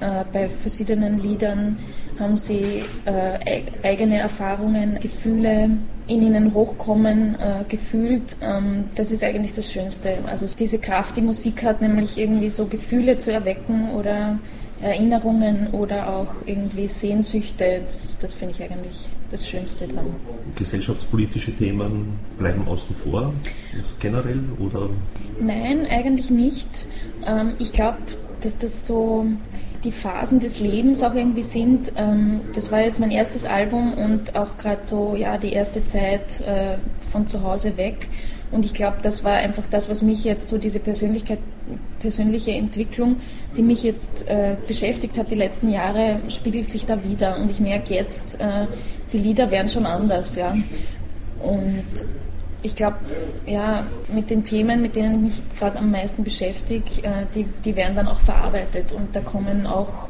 äh, 0.00 0.22
bei 0.30 0.50
verschiedenen 0.50 1.22
Liedern, 1.22 1.78
haben 2.18 2.36
sie 2.36 2.82
äh, 3.04 3.62
eigene 3.82 4.18
Erfahrungen, 4.18 4.98
Gefühle 5.00 5.70
in 6.06 6.22
ihnen 6.22 6.54
hochkommen, 6.54 7.34
äh, 7.34 7.64
gefühlt. 7.68 8.36
Ähm, 8.40 8.84
das 8.94 9.10
ist 9.10 9.24
eigentlich 9.24 9.54
das 9.54 9.70
Schönste. 9.70 10.18
Also 10.26 10.46
diese 10.58 10.78
Kraft, 10.78 11.16
die 11.16 11.22
Musik 11.22 11.62
hat, 11.64 11.82
nämlich 11.82 12.16
irgendwie 12.16 12.50
so 12.50 12.66
Gefühle 12.66 13.18
zu 13.18 13.32
erwecken 13.32 13.90
oder 13.94 14.38
Erinnerungen 14.80 15.68
oder 15.72 16.08
auch 16.08 16.34
irgendwie 16.44 16.86
Sehnsüchte, 16.86 17.80
das, 17.86 18.18
das 18.18 18.34
finde 18.34 18.54
ich 18.54 18.62
eigentlich 18.62 19.08
das 19.30 19.48
Schönste 19.48 19.88
dran. 19.88 20.06
Gesellschaftspolitische 20.54 21.54
Themen 21.56 22.18
bleiben 22.38 22.66
außen 22.68 22.94
vor, 22.94 23.32
generell 23.98 24.40
oder? 24.58 24.88
Nein, 25.40 25.86
eigentlich 25.86 26.30
nicht. 26.30 26.68
Ähm, 27.26 27.54
ich 27.58 27.72
glaube, 27.72 27.98
dass 28.42 28.58
das 28.58 28.86
so 28.86 29.26
die 29.86 29.92
Phasen 29.92 30.40
des 30.40 30.58
Lebens 30.60 31.02
auch 31.02 31.14
irgendwie 31.14 31.42
sind. 31.42 31.92
Ähm, 31.96 32.40
das 32.54 32.72
war 32.72 32.80
jetzt 32.80 33.00
mein 33.00 33.12
erstes 33.12 33.44
Album 33.44 33.94
und 33.94 34.34
auch 34.34 34.58
gerade 34.58 34.84
so 34.84 35.14
ja 35.16 35.38
die 35.38 35.52
erste 35.52 35.86
Zeit 35.86 36.40
äh, 36.40 36.76
von 37.10 37.26
zu 37.26 37.42
Hause 37.42 37.76
weg. 37.76 38.08
Und 38.50 38.64
ich 38.64 38.74
glaube, 38.74 38.98
das 39.02 39.24
war 39.24 39.32
einfach 39.32 39.64
das, 39.70 39.88
was 39.88 40.02
mich 40.02 40.24
jetzt 40.24 40.48
so 40.48 40.58
diese 40.58 40.78
Persönlichkeit, 40.78 41.38
persönliche 42.00 42.52
Entwicklung, 42.52 43.16
die 43.56 43.62
mich 43.62 43.82
jetzt 43.82 44.28
äh, 44.28 44.56
beschäftigt 44.66 45.18
hat 45.18 45.30
die 45.30 45.34
letzten 45.34 45.70
Jahre, 45.70 46.20
spiegelt 46.28 46.70
sich 46.70 46.86
da 46.86 47.02
wieder. 47.02 47.38
Und 47.38 47.50
ich 47.50 47.60
merke 47.60 47.94
jetzt, 47.94 48.40
äh, 48.40 48.66
die 49.12 49.18
Lieder 49.18 49.50
werden 49.50 49.68
schon 49.68 49.86
anders, 49.86 50.36
ja. 50.36 50.56
Und 51.42 51.84
ich 52.62 52.74
glaube, 52.74 52.96
ja, 53.46 53.86
mit 54.12 54.30
den 54.30 54.44
Themen, 54.44 54.82
mit 54.82 54.96
denen 54.96 55.26
ich 55.26 55.36
mich 55.36 55.58
gerade 55.58 55.78
am 55.78 55.90
meisten 55.90 56.24
beschäftige, 56.24 57.02
äh, 57.02 57.26
die, 57.34 57.46
die 57.64 57.76
werden 57.76 57.96
dann 57.96 58.08
auch 58.08 58.20
verarbeitet 58.20 58.92
und 58.92 59.14
da 59.14 59.20
kommen 59.20 59.66
auch 59.66 60.08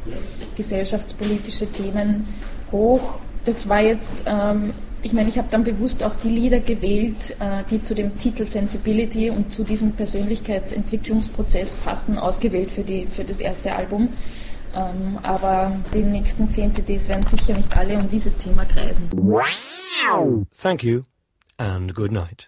gesellschaftspolitische 0.55 1.71
Themen 1.71 2.27
hoch. 2.71 3.19
Das 3.45 3.69
war 3.69 3.81
jetzt 3.81 4.25
ähm, 4.25 4.73
ich 5.03 5.13
meine, 5.13 5.29
ich 5.29 5.37
habe 5.37 5.47
dann 5.49 5.63
bewusst 5.63 6.03
auch 6.03 6.15
die 6.23 6.29
Lieder 6.29 6.59
gewählt, 6.59 7.35
äh, 7.39 7.63
die 7.69 7.81
zu 7.81 7.93
dem 7.93 8.17
Titel 8.17 8.45
Sensibility 8.45 9.29
und 9.29 9.53
zu 9.53 9.63
diesem 9.63 9.93
Persönlichkeitsentwicklungsprozess 9.93 11.75
passen, 11.75 12.17
ausgewählt 12.17 12.71
für, 12.71 12.83
die, 12.83 13.05
für 13.05 13.23
das 13.23 13.39
erste 13.39 13.73
Album. 13.73 14.09
Ähm, 14.75 15.19
aber 15.23 15.77
die 15.93 16.03
nächsten 16.03 16.51
zehn 16.51 16.73
CDs 16.73 17.07
werden 17.07 17.25
sicher 17.27 17.55
nicht 17.55 17.75
alle 17.77 17.97
um 17.97 18.09
dieses 18.09 18.35
Thema 18.37 18.65
kreisen. 18.65 19.09
Thank 20.51 20.83
you 20.83 21.03
and 21.59 21.93
good 21.93 22.11
night. 22.11 22.47